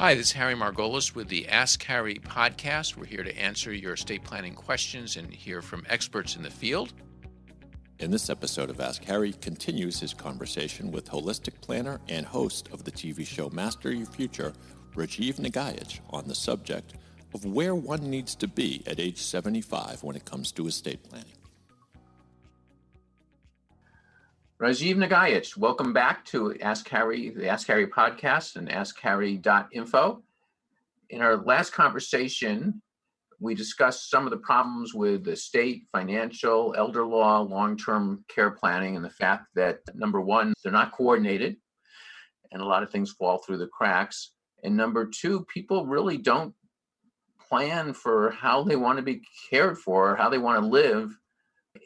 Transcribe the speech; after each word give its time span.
Hi, 0.00 0.14
this 0.14 0.26
is 0.26 0.32
Harry 0.34 0.54
Margolis 0.54 1.16
with 1.16 1.26
the 1.26 1.48
Ask 1.48 1.82
Harry 1.82 2.20
podcast. 2.20 2.96
We're 2.96 3.04
here 3.04 3.24
to 3.24 3.36
answer 3.36 3.72
your 3.72 3.94
estate 3.94 4.22
planning 4.22 4.54
questions 4.54 5.16
and 5.16 5.28
hear 5.34 5.60
from 5.60 5.84
experts 5.88 6.36
in 6.36 6.44
the 6.44 6.50
field. 6.52 6.92
In 7.98 8.12
this 8.12 8.30
episode 8.30 8.70
of 8.70 8.80
Ask 8.80 9.02
Harry 9.02 9.32
continues 9.32 9.98
his 9.98 10.14
conversation 10.14 10.92
with 10.92 11.10
holistic 11.10 11.60
planner 11.60 12.00
and 12.08 12.24
host 12.24 12.68
of 12.72 12.84
the 12.84 12.92
TV 12.92 13.26
show 13.26 13.50
Master 13.50 13.90
Your 13.90 14.06
Future, 14.06 14.52
Rajiv 14.94 15.40
Nagaich, 15.40 15.98
on 16.10 16.28
the 16.28 16.34
subject 16.36 16.94
of 17.34 17.44
where 17.44 17.74
one 17.74 18.08
needs 18.08 18.36
to 18.36 18.46
be 18.46 18.84
at 18.86 19.00
age 19.00 19.20
75 19.20 20.04
when 20.04 20.14
it 20.14 20.24
comes 20.24 20.52
to 20.52 20.68
estate 20.68 21.02
planning. 21.02 21.37
Rajiv 24.60 24.96
Nagaich, 24.96 25.56
welcome 25.56 25.92
back 25.92 26.24
to 26.24 26.58
Ask 26.60 26.88
Harry, 26.88 27.30
the 27.30 27.48
Ask 27.48 27.68
Harry 27.68 27.86
podcast 27.86 28.56
and 28.56 28.68
AskHarry.info. 28.68 30.20
In 31.10 31.22
our 31.22 31.36
last 31.36 31.72
conversation, 31.72 32.82
we 33.38 33.54
discussed 33.54 34.10
some 34.10 34.24
of 34.24 34.32
the 34.32 34.38
problems 34.38 34.92
with 34.94 35.22
the 35.22 35.36
state, 35.36 35.84
financial, 35.92 36.74
elder 36.76 37.06
law, 37.06 37.38
long 37.38 37.76
term 37.76 38.24
care 38.26 38.50
planning, 38.50 38.96
and 38.96 39.04
the 39.04 39.10
fact 39.10 39.46
that 39.54 39.78
number 39.94 40.20
one, 40.20 40.54
they're 40.64 40.72
not 40.72 40.90
coordinated 40.90 41.56
and 42.50 42.60
a 42.60 42.66
lot 42.66 42.82
of 42.82 42.90
things 42.90 43.12
fall 43.12 43.38
through 43.38 43.58
the 43.58 43.68
cracks. 43.68 44.32
And 44.64 44.76
number 44.76 45.06
two, 45.06 45.44
people 45.44 45.86
really 45.86 46.18
don't 46.18 46.52
plan 47.48 47.92
for 47.92 48.32
how 48.32 48.64
they 48.64 48.74
want 48.74 48.96
to 48.98 49.04
be 49.04 49.22
cared 49.50 49.78
for, 49.78 50.16
how 50.16 50.28
they 50.28 50.38
want 50.38 50.60
to 50.60 50.66
live 50.66 51.16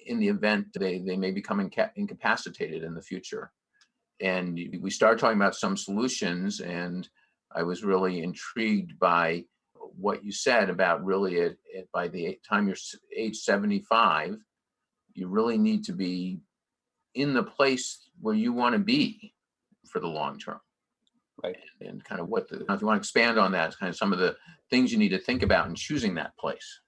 in 0.06 0.18
the 0.18 0.28
event 0.28 0.66
they, 0.78 0.98
they 0.98 1.16
may 1.16 1.30
become 1.30 1.60
inca- 1.60 1.92
incapacitated 1.96 2.82
in 2.82 2.95
the 2.95 3.02
future. 3.02 3.52
And 4.20 4.58
we 4.80 4.91
started 4.91 5.18
talking 5.18 5.38
about 5.38 5.56
some 5.56 5.77
solutions, 5.77 6.60
and 6.60 7.08
I 7.55 7.64
was 7.64 7.82
really 7.82 8.22
intrigued 8.22 8.98
by 8.98 9.45
what 9.96 10.24
you 10.24 10.32
said 10.32 10.70
about 10.70 11.05
really 11.05 11.41
at, 11.41 11.56
at, 11.77 11.91
by 11.92 12.08
the 12.08 12.39
time 12.48 12.66
you're 12.66 12.77
age 13.14 13.39
75, 13.39 14.36
you 15.14 15.28
really 15.28 15.58
need 15.58 15.84
to 15.84 15.92
be 15.92 16.41
in 17.14 17.34
the 17.34 17.42
place 17.42 18.08
where 18.20 18.34
you 18.34 18.52
want 18.52 18.74
to 18.74 18.78
be 18.78 19.34
for 19.89 20.00
the 20.00 20.08
long 20.08 20.39
term. 20.39 20.61
Right. 21.42 21.56
And, 21.80 21.91
and 21.91 22.05
kind 22.05 22.20
of 22.20 22.28
what 22.28 22.48
the, 22.48 22.61
if 22.61 22.80
you 22.80 22.86
want 22.86 22.98
to 22.98 23.00
expand 23.00 23.39
on 23.39 23.52
that, 23.52 23.77
kind 23.78 23.91
of 23.91 23.96
some 23.96 24.12
of 24.12 24.19
the 24.19 24.36
things 24.70 24.92
you 24.92 24.98
need 24.98 25.11
to 25.11 25.19
think 25.19 25.42
about 25.42 25.69
in 25.69 25.74
choosing 25.74 26.14
that 26.14 26.36
place. 26.39 26.80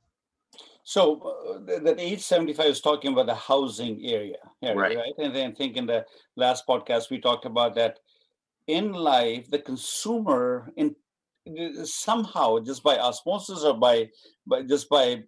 So 0.85 1.65
uh, 1.67 1.79
that 1.81 1.99
age 1.99 2.21
75 2.21 2.67
is 2.67 2.81
talking 2.83 3.13
about 3.13 3.27
the 3.27 3.35
housing 3.35 4.05
area, 4.05 4.37
right. 4.63 4.97
right? 4.97 5.15
And 5.19 5.35
then 5.35 5.51
I 5.51 5.55
think 5.55 5.77
in 5.77 5.87
the 5.87 6.05
last 6.37 6.67
podcast 6.67 7.11
we 7.11 7.19
talked 7.19 7.47
about 7.47 7.75
that 7.77 7.99
in 8.67 8.93
life, 8.93 9.51
the 9.51 9.59
consumer 9.59 10.71
in 10.77 10.95
somehow 11.85 12.59
just 12.59 12.83
by 12.83 12.97
osmosis 12.99 13.65
or 13.65 13.77
by 13.77 14.09
by 14.47 14.63
just 14.63 14.89
by 14.89 15.23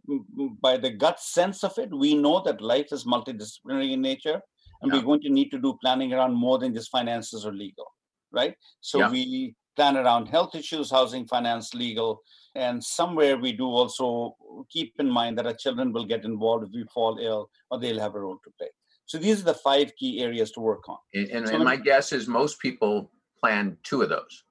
by 0.62 0.76
the 0.76 0.90
gut 0.90 1.20
sense 1.20 1.64
of 1.64 1.76
it, 1.78 1.90
we 1.90 2.14
know 2.14 2.42
that 2.42 2.60
life 2.60 2.92
is 2.92 3.04
multidisciplinary 3.04 3.92
in 3.92 4.00
nature, 4.00 4.40
and 4.82 4.92
yeah. 4.92 4.98
we're 4.98 5.04
going 5.04 5.20
to 5.22 5.30
need 5.30 5.50
to 5.50 5.58
do 5.58 5.78
planning 5.82 6.12
around 6.12 6.34
more 6.34 6.58
than 6.58 6.74
just 6.74 6.90
finances 6.90 7.44
or 7.46 7.52
legal, 7.52 7.86
right? 8.30 8.54
So 8.80 8.98
yeah. 8.98 9.10
we 9.10 9.54
plan 9.76 9.96
around 9.96 10.26
health 10.26 10.54
issues, 10.54 10.90
housing, 10.90 11.26
finance, 11.26 11.74
legal, 11.74 12.22
and 12.54 12.82
somewhere 12.82 13.36
we 13.36 13.52
do 13.52 13.66
also 13.66 14.36
keep 14.70 14.94
in 14.98 15.10
mind 15.10 15.36
that 15.38 15.46
our 15.46 15.54
children 15.54 15.92
will 15.92 16.04
get 16.04 16.24
involved 16.24 16.64
if 16.64 16.70
we 16.72 16.84
fall 16.92 17.18
ill 17.20 17.50
or 17.70 17.78
they'll 17.78 18.00
have 18.00 18.14
a 18.14 18.20
role 18.20 18.38
to 18.42 18.50
play. 18.58 18.68
So 19.04 19.18
these 19.18 19.40
are 19.40 19.44
the 19.44 19.54
five 19.54 19.94
key 19.96 20.20
areas 20.22 20.50
to 20.52 20.60
work 20.60 20.88
on. 20.88 20.96
And, 21.14 21.28
and, 21.28 21.48
so 21.48 21.54
and 21.54 21.64
my 21.64 21.76
guess 21.76 22.12
is 22.12 22.26
most 22.26 22.58
people 22.58 23.10
plan 23.40 23.76
two 23.84 24.02
of 24.02 24.08
those. 24.08 24.44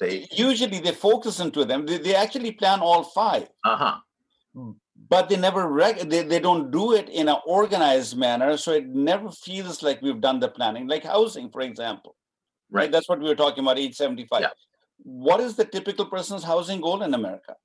They 0.00 0.28
usually 0.30 0.78
they 0.78 0.92
focus 0.92 1.40
into 1.40 1.64
them. 1.64 1.84
They, 1.84 1.98
they 1.98 2.14
actually 2.14 2.52
plan 2.52 2.80
all 2.80 3.02
five. 3.02 3.48
Uh-huh. 3.64 3.96
But 5.08 5.28
they 5.28 5.36
never 5.36 5.68
rec- 5.68 6.08
they, 6.08 6.22
they 6.22 6.40
don't 6.40 6.70
do 6.70 6.94
it 6.94 7.08
in 7.08 7.28
an 7.28 7.36
organized 7.46 8.16
manner, 8.16 8.56
so 8.56 8.72
it 8.72 8.86
never 8.86 9.30
feels 9.30 9.82
like 9.82 10.00
we've 10.00 10.20
done 10.20 10.40
the 10.40 10.48
planning. 10.48 10.86
Like 10.86 11.04
housing, 11.04 11.50
for 11.50 11.60
example. 11.60 12.16
Right. 12.70 12.82
right? 12.82 12.92
That's 12.92 13.08
what 13.08 13.20
we 13.20 13.28
were 13.28 13.34
talking 13.34 13.64
about, 13.64 13.78
age 13.78 13.94
75. 13.96 14.40
Yeah 14.40 14.48
what 15.02 15.40
is 15.40 15.56
the 15.56 15.64
typical 15.64 16.06
person's 16.06 16.44
housing 16.44 16.80
goal 16.80 17.02
in 17.02 17.14
America? 17.14 17.56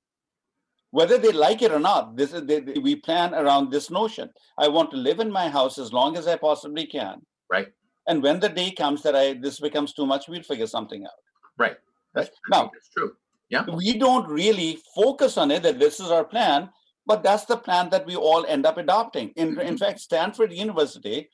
Whether 0.90 1.18
they 1.18 1.32
like 1.32 1.62
it 1.62 1.72
or 1.72 1.80
not, 1.80 2.16
this 2.16 2.32
is 2.32 2.46
they, 2.46 2.60
we 2.60 2.96
plan 2.96 3.34
around 3.34 3.70
this 3.70 3.90
notion. 3.90 4.30
I 4.56 4.68
want 4.68 4.92
to 4.92 4.96
live 4.96 5.18
in 5.18 5.30
my 5.30 5.48
house 5.48 5.78
as 5.78 5.92
long 5.92 6.16
as 6.16 6.28
I 6.28 6.36
possibly 6.36 6.86
can. 6.86 7.22
Right. 7.50 7.68
And 8.06 8.22
when 8.22 8.38
the 8.38 8.48
day 8.48 8.70
comes 8.70 9.02
that 9.02 9.16
I 9.16 9.34
this 9.34 9.58
becomes 9.58 9.92
too 9.92 10.06
much, 10.06 10.28
we'll 10.28 10.42
figure 10.42 10.68
something 10.68 11.04
out. 11.04 11.10
Right. 11.58 11.76
That's, 12.14 12.28
right. 12.28 12.36
Now, 12.50 12.70
that's 12.72 12.90
true. 12.90 13.16
Yeah. 13.48 13.64
We 13.74 13.98
don't 13.98 14.28
really 14.28 14.78
focus 14.94 15.36
on 15.36 15.50
it 15.50 15.64
that 15.64 15.80
this 15.80 15.98
is 15.98 16.10
our 16.10 16.24
plan, 16.24 16.70
but 17.06 17.24
that's 17.24 17.44
the 17.44 17.56
plan 17.56 17.90
that 17.90 18.06
we 18.06 18.14
all 18.14 18.46
end 18.46 18.64
up 18.64 18.78
adopting. 18.78 19.32
In, 19.36 19.52
mm-hmm. 19.52 19.60
in 19.60 19.76
fact, 19.76 20.00
Stanford 20.00 20.52
University 20.52 21.28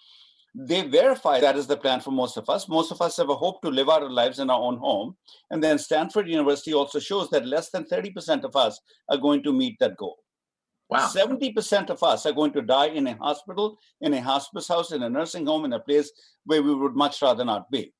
they 0.55 0.83
verify 0.83 1.41
that 1.41 1.57
is 1.57 1.67
the 1.67 1.77
plan 1.77 2.01
for 2.01 2.11
most 2.11 2.37
of 2.37 2.49
us. 2.49 2.69
Most 2.69 2.91
of 2.91 3.01
us 3.01 3.17
have 3.19 3.31
a 3.31 3.35
hope 3.35 3.63
to 3.63 3.69
live 3.69 3.89
our 3.89 4.09
lives 4.09 4.41
in 4.41 4.51
our 4.51 4.61
own 4.61 4.79
home. 4.79 5.17
And 5.51 5.63
then 5.63 5.79
Stanford 5.79 6.29
University 6.29 6.75
also 6.75 6.99
shows 6.99 7.31
that 7.31 7.47
less 7.47 7.71
than 7.71 7.85
30% 7.85 8.45
of 8.45 8.57
us 8.57 8.81
are 9.09 9.17
going 9.17 9.43
to 9.45 9.53
meet 9.53 9.77
that 9.79 9.97
goal. 9.97 10.17
Wow. 10.89 11.09
70% 11.09 11.91
of 11.91 12.03
us 12.03 12.27
are 12.27 12.33
going 12.33 12.53
to 12.53 12.63
die 12.63 12.89
in 12.89 13.07
a 13.07 13.17
hospital, 13.17 13.79
in 14.01 14.13
a 14.13 14.21
hospice 14.21 14.67
house, 14.67 14.91
in 14.91 15.05
a 15.05 15.09
nursing 15.09 15.47
home, 15.47 15.65
in 15.65 15.73
a 15.73 15.79
place 15.79 16.11
where 16.47 16.63
we 16.65 16.75
would 16.75 16.97
much 16.97 17.23
rather 17.23 17.45
not 17.45 17.71
be, 17.71 17.93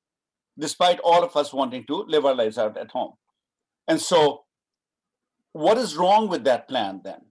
despite 0.59 0.99
all 0.99 1.23
of 1.23 1.37
us 1.37 1.53
wanting 1.53 1.85
to 1.85 2.03
live 2.09 2.25
our 2.25 2.35
lives 2.35 2.57
out 2.57 2.77
at 2.77 2.91
home. 2.91 3.13
And 3.87 3.99
so, 3.99 4.43
what 5.53 5.77
is 5.77 5.95
wrong 5.95 6.27
with 6.27 6.43
that 6.43 6.67
plan 6.67 6.99
then? 7.01 7.21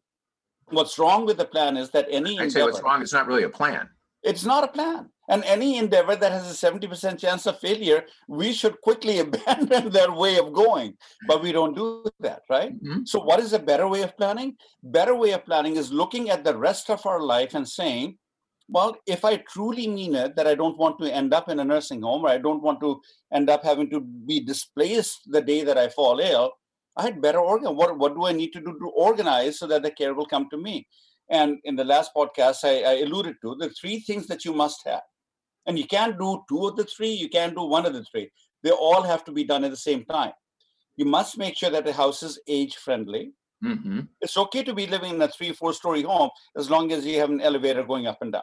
What's 0.71 0.99
wrong 0.99 1.27
with 1.27 1.37
the 1.37 1.45
plan 1.45 1.77
is 1.77 1.91
that 1.91 2.07
any 2.11 2.39
I'd 2.39 2.53
say 2.53 2.63
what's 2.63 2.83
wrong, 2.83 3.03
it's 3.03 3.13
not 3.13 3.27
really 3.27 3.43
a 3.43 3.51
plan. 3.51 3.87
It's 4.23 4.45
not 4.45 4.65
a 4.65 4.69
plan. 4.69 5.09
And 5.29 5.45
any 5.45 5.79
endeavor 5.79 6.17
that 6.17 6.33
has 6.33 6.51
a 6.51 6.71
70% 6.71 7.19
chance 7.19 7.47
of 7.47 7.61
failure, 7.61 8.05
we 8.27 8.53
should 8.53 8.81
quickly 8.81 9.19
abandon 9.21 9.91
their 9.91 10.13
way 10.13 10.39
of 10.39 10.53
going. 10.53 10.95
But 11.27 11.43
we 11.43 11.53
don't 11.53 11.77
do 11.77 12.05
that, 12.19 12.43
right? 12.51 12.73
Mm-hmm. 12.75 13.05
So, 13.05 13.21
what 13.21 13.41
is 13.41 13.53
a 13.53 13.59
better 13.59 13.87
way 13.87 14.03
of 14.03 14.17
planning? 14.17 14.57
Better 14.83 15.15
way 15.15 15.31
of 15.31 15.45
planning 15.45 15.77
is 15.77 15.93
looking 15.93 16.31
at 16.31 16.45
the 16.45 16.57
rest 16.57 16.91
of 16.91 17.07
our 17.07 17.21
life 17.21 17.55
and 17.55 17.67
saying, 17.67 18.19
well, 18.69 18.97
if 19.07 19.25
I 19.25 19.37
truly 19.37 19.89
mean 19.89 20.15
it, 20.15 20.37
that 20.37 20.47
I 20.47 20.55
don't 20.55 20.79
want 20.79 20.99
to 21.01 21.13
end 21.13 21.35
up 21.35 21.49
in 21.49 21.59
a 21.59 21.65
nursing 21.65 22.03
home 22.03 22.25
or 22.25 22.29
I 22.29 22.39
don't 22.39 22.63
want 22.63 22.81
to 22.81 23.01
end 23.33 23.51
up 23.51 23.65
having 23.65 23.91
to 23.91 24.01
be 24.01 24.41
displaced 24.41 25.23
the 25.27 25.43
day 25.43 25.65
that 25.65 25.77
I 25.77 25.89
fall 25.89 26.21
ill, 26.21 26.53
I 26.97 27.03
had 27.03 27.21
better 27.21 27.41
organize. 27.41 27.75
What, 27.77 27.99
what 27.99 28.15
do 28.15 28.27
I 28.27 28.33
need 28.33 28.53
to 28.53 28.61
do 28.61 28.79
to 28.79 28.89
organize 28.95 29.59
so 29.59 29.67
that 29.67 29.83
the 29.83 29.91
care 29.91 30.15
will 30.15 30.27
come 30.27 30.49
to 30.51 30.57
me? 30.57 30.87
And 31.31 31.59
in 31.65 31.77
the 31.77 31.85
last 31.85 32.11
podcast, 32.15 32.65
I, 32.65 32.83
I 32.83 32.95
alluded 33.03 33.37
to 33.43 33.55
the 33.59 33.71
three 33.71 34.01
things 34.01 34.27
that 34.27 34.45
you 34.45 34.53
must 34.53 34.83
have. 34.87 35.03
And 35.67 35.79
you 35.79 35.87
can't 35.87 36.19
do 36.19 36.43
two 36.49 36.67
of 36.67 36.77
the 36.77 36.85
three, 36.85 37.11
you 37.11 37.29
can't 37.29 37.55
do 37.55 37.63
one 37.63 37.87
of 37.87 37.93
the 37.93 38.05
three. 38.05 38.31
They 38.63 38.71
all 38.71 39.03
have 39.03 39.25
to 39.25 39.33
be 39.33 39.45
done 39.45 39.65
at 39.65 39.71
the 39.71 39.77
same 39.77 40.05
time. 40.05 40.33
You 40.97 41.05
must 41.05 41.39
make 41.39 41.57
sure 41.57 41.71
that 41.71 41.85
the 41.85 41.93
house 41.93 42.23
is 42.23 42.41
age 42.49 42.77
friendly. 42.77 43.33
Mm-hmm. 43.65 44.01
It's 44.21 44.37
okay 44.37 44.65
to 44.65 44.75
be 44.75 44.87
living 44.87 45.15
in 45.15 45.23
a 45.23 45.29
three, 45.29 45.53
four 45.53 45.73
story 45.73 46.03
home 46.03 46.31
as 46.57 46.71
long 46.71 46.93
as 46.93 47.07
you 47.07 47.19
have 47.21 47.31
an 47.31 47.41
elevator 47.41 47.85
going 47.85 48.07
up 48.07 48.19
and 48.23 48.33
down. 48.33 48.43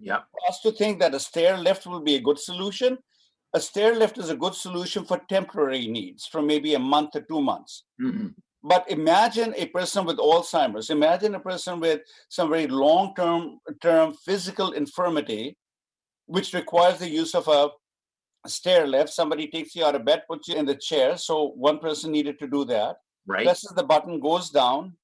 Yeah. 0.00 0.20
For 0.30 0.40
us 0.48 0.60
to 0.60 0.72
think 0.72 1.00
that 1.00 1.14
a 1.14 1.20
stair 1.20 1.58
lift 1.58 1.86
will 1.86 2.00
be 2.00 2.14
a 2.14 2.20
good 2.20 2.38
solution, 2.38 2.98
a 3.52 3.60
stair 3.60 3.94
lift 3.94 4.18
is 4.18 4.30
a 4.30 4.36
good 4.36 4.54
solution 4.54 5.04
for 5.04 5.20
temporary 5.28 5.86
needs 5.86 6.26
for 6.26 6.42
maybe 6.42 6.74
a 6.74 6.78
month 6.78 7.16
or 7.16 7.22
two 7.22 7.40
months. 7.40 7.84
Mm-hmm. 8.00 8.28
But 8.66 8.90
imagine 8.90 9.54
a 9.56 9.66
person 9.66 10.04
with 10.04 10.16
Alzheimer's, 10.16 10.90
imagine 10.90 11.36
a 11.36 11.40
person 11.40 11.78
with 11.78 12.00
some 12.28 12.50
very 12.50 12.66
long 12.66 13.14
term 13.14 13.60
term 13.80 14.12
physical 14.24 14.72
infirmity, 14.72 15.56
which 16.26 16.52
requires 16.52 16.98
the 16.98 17.08
use 17.08 17.36
of 17.36 17.46
a 17.46 17.70
stair 18.48 18.88
lift. 18.88 19.10
Somebody 19.10 19.46
takes 19.46 19.76
you 19.76 19.84
out 19.84 19.94
of 19.94 20.04
bed, 20.04 20.24
puts 20.28 20.48
you 20.48 20.56
in 20.56 20.66
the 20.66 20.74
chair. 20.74 21.16
So 21.16 21.52
one 21.54 21.78
person 21.78 22.10
needed 22.10 22.40
to 22.40 22.48
do 22.48 22.64
that. 22.64 22.96
Right. 23.24 23.44
Presses 23.44 23.72
the 23.76 23.84
button, 23.84 24.18
goes 24.18 24.50
down. 24.50 24.94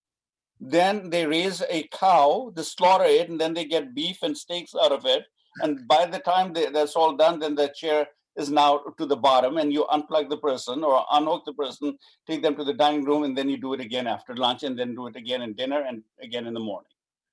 Then 0.59 1.09
they 1.09 1.25
raise 1.25 1.63
a 1.71 1.89
cow, 1.93 2.53
they 2.57 2.65
slaughter 2.65 3.05
it, 3.05 3.29
and 3.29 3.41
then 3.41 3.55
they 3.55 3.65
get 3.65 3.95
beef 3.95 4.25
and 4.25 4.37
steaks 4.37 4.75
out 4.75 4.91
of 4.91 5.07
it. 5.07 5.25
And 5.61 5.87
by 5.87 6.07
the 6.07 6.19
time 6.19 6.53
they, 6.53 6.67
that's 6.71 6.97
all 6.97 7.17
done, 7.17 7.39
then 7.39 7.55
the 7.55 7.69
chair 7.69 8.09
is 8.37 8.51
now 8.51 8.79
to 8.99 9.07
the 9.07 9.17
bottom 9.17 9.59
and 9.59 9.73
you 9.73 9.85
unplug 9.93 10.29
the 10.31 10.37
person 10.37 10.83
or 10.83 11.05
unhook 11.13 11.45
the 11.45 11.53
person, 11.53 11.99
take 12.27 12.43
them 12.43 12.57
to 12.57 12.65
the 12.65 12.73
dining 12.73 13.05
room, 13.05 13.25
and 13.25 13.37
then 13.37 13.49
you 13.49 13.59
do 13.59 13.75
it 13.75 13.81
again 13.81 14.07
after 14.07 14.35
lunch 14.35 14.63
and 14.63 14.79
then 14.79 14.95
do 14.95 15.07
it 15.07 15.17
again 15.17 15.43
in 15.43 15.53
dinner 15.55 15.83
and 15.83 16.03
again 16.23 16.47
in 16.47 16.55
the 16.55 16.61
morning. 16.61 16.89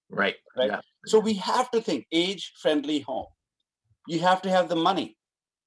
Right. 0.10 0.36
Right. 0.58 0.72
Yeah. 0.72 0.82
So 1.06 1.20
we 1.20 1.36
have 1.36 1.72
to 1.72 1.82
think 1.82 2.08
age 2.12 2.54
friendly 2.62 3.00
home. 3.00 3.28
You 4.08 4.20
have 4.20 4.42
to 4.42 4.50
have 4.50 4.68
the 4.68 4.76
money. 4.76 5.18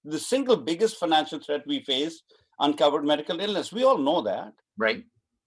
The 0.04 0.18
single 0.18 0.56
biggest 0.56 0.96
financial 0.96 1.38
threat 1.38 1.62
we 1.66 1.80
face 1.80 2.22
uncovered 2.58 3.04
medical 3.04 3.40
illness. 3.40 3.72
We 3.72 3.84
all 3.84 3.98
know 3.98 4.20
that. 4.22 4.52
Right. 4.76 5.04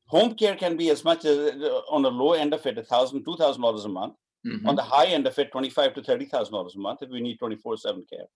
Home 0.07 0.35
care 0.35 0.55
can 0.55 0.77
be 0.77 0.89
as 0.89 1.03
much 1.03 1.25
as 1.25 1.37
uh, 1.37 1.81
on 1.89 2.03
the 2.03 2.11
low 2.11 2.33
end 2.33 2.53
of 2.53 2.65
it, 2.65 2.77
a 2.77 2.83
thousand, 2.83 3.25
two 3.25 3.35
thousand 3.35 3.61
dollars 3.61 3.85
a 3.85 3.89
month. 3.89 4.13
Mm-hmm. 4.47 4.67
On 4.69 4.75
the 4.75 4.83
high 4.83 5.07
end 5.07 5.25
of 5.27 5.37
it, 5.39 5.51
twenty-five 5.51 5.93
to 5.95 6.03
thirty 6.03 6.25
thousand 6.25 6.53
dollars 6.53 6.75
a 6.75 6.79
month 6.79 7.01
if 7.01 7.09
we 7.09 7.19
need 7.19 7.37
twenty-four 7.37 7.77
seven 7.77 8.05
care. 8.09 8.27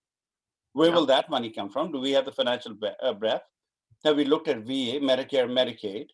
Where 0.80 0.92
Yeah. 0.92 0.96
will 0.96 1.08
that 1.08 1.30
money 1.30 1.50
come 1.50 1.70
from? 1.70 1.92
Do 1.92 2.00
we 2.00 2.12
have 2.12 2.24
the 2.24 2.32
financial 2.32 2.74
uh, 3.04 3.14
breadth? 3.14 3.44
Have 4.06 4.16
we 4.16 4.24
looked 4.24 4.48
at 4.48 4.60
VA, 4.60 4.94
Medicare, 5.10 5.50
Medicaid? 5.60 6.08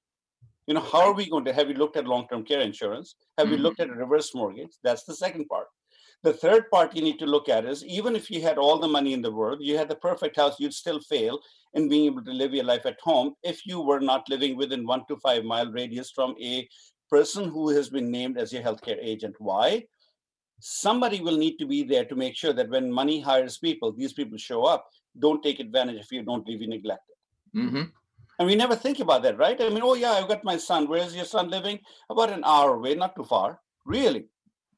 You 0.66 0.74
know, 0.74 0.82
how 0.82 1.02
are 1.10 1.14
we 1.14 1.30
going 1.30 1.46
to 1.46 1.54
have 1.54 1.68
we 1.68 1.76
looked 1.76 1.98
at 1.98 2.08
long-term 2.08 2.46
care 2.46 2.62
insurance? 2.62 3.14
Have 3.38 3.52
we 3.52 3.58
Mhm. 3.58 3.62
looked 3.66 3.80
at 3.80 3.92
a 3.92 4.00
reverse 4.04 4.34
mortgage? 4.34 4.74
That's 4.82 5.04
the 5.04 5.14
second 5.14 5.46
part. 5.54 5.68
The 6.24 6.34
third 6.34 6.64
part 6.72 6.96
you 6.96 7.04
need 7.04 7.20
to 7.20 7.28
look 7.28 7.48
at 7.48 7.64
is 7.74 7.86
even 7.86 8.16
if 8.16 8.32
you 8.32 8.42
had 8.42 8.58
all 8.58 8.80
the 8.80 8.94
money 8.98 9.14
in 9.14 9.22
the 9.22 9.36
world, 9.40 9.60
you 9.62 9.78
had 9.78 9.90
the 9.90 10.02
perfect 10.08 10.36
house, 10.42 10.60
you'd 10.60 10.82
still 10.84 11.00
fail 11.00 11.40
in 11.76 11.88
being 11.88 12.06
able 12.06 12.24
to 12.26 12.34
live 12.42 12.56
your 12.56 12.66
life 12.74 12.88
at 12.88 13.00
home 13.10 13.36
if 13.44 13.68
you 13.68 13.82
were 13.82 14.04
not 14.12 14.28
living 14.34 14.58
within 14.58 14.88
one 14.94 15.04
to 15.10 15.18
five 15.18 15.44
mile 15.44 15.72
radius 15.80 16.10
from 16.10 16.34
a 16.54 16.68
person 17.16 17.44
who 17.54 17.70
has 17.70 17.88
been 17.92 18.10
named 18.10 18.40
as 18.40 18.52
your 18.52 18.64
healthcare 18.64 18.98
agent. 19.14 19.36
Why? 19.38 19.86
Somebody 20.60 21.22
will 21.22 21.38
need 21.38 21.57
to 21.57 21.66
be 21.66 21.84
there 21.84 22.06
to 22.06 22.16
make 22.16 22.36
sure 22.36 22.54
that 22.54 22.69
when 22.69 22.92
money 22.92 23.19
hires 23.19 23.57
people, 23.57 23.92
these 23.92 24.13
people 24.13 24.38
show 24.38 24.63
up. 24.63 24.88
Don't 25.19 25.44
take 25.44 25.60
advantage 25.60 26.00
if 26.00 26.12
you 26.12 26.24
don't 26.24 26.48
leave 26.48 26.62
you 26.62 26.68
neglected. 26.68 27.16
hmm 27.54 27.84
And 28.40 28.48
we 28.48 28.56
never 28.56 28.75
think 28.75 29.00
about 29.00 29.24
that, 29.24 29.38
right? 29.38 29.60
I 29.62 29.69
mean, 29.69 29.84
oh 29.84 29.94
yeah, 29.96 30.12
I've 30.12 30.28
got 30.28 30.44
my 30.44 30.57
son. 30.57 30.88
Where's 30.88 31.16
your 31.16 31.25
son 31.25 31.50
living? 31.50 31.80
About 32.10 32.31
an 32.31 32.44
hour 32.44 32.75
away, 32.75 32.96
not 32.96 33.16
too 33.16 33.24
far. 33.24 33.60
Really? 33.86 34.25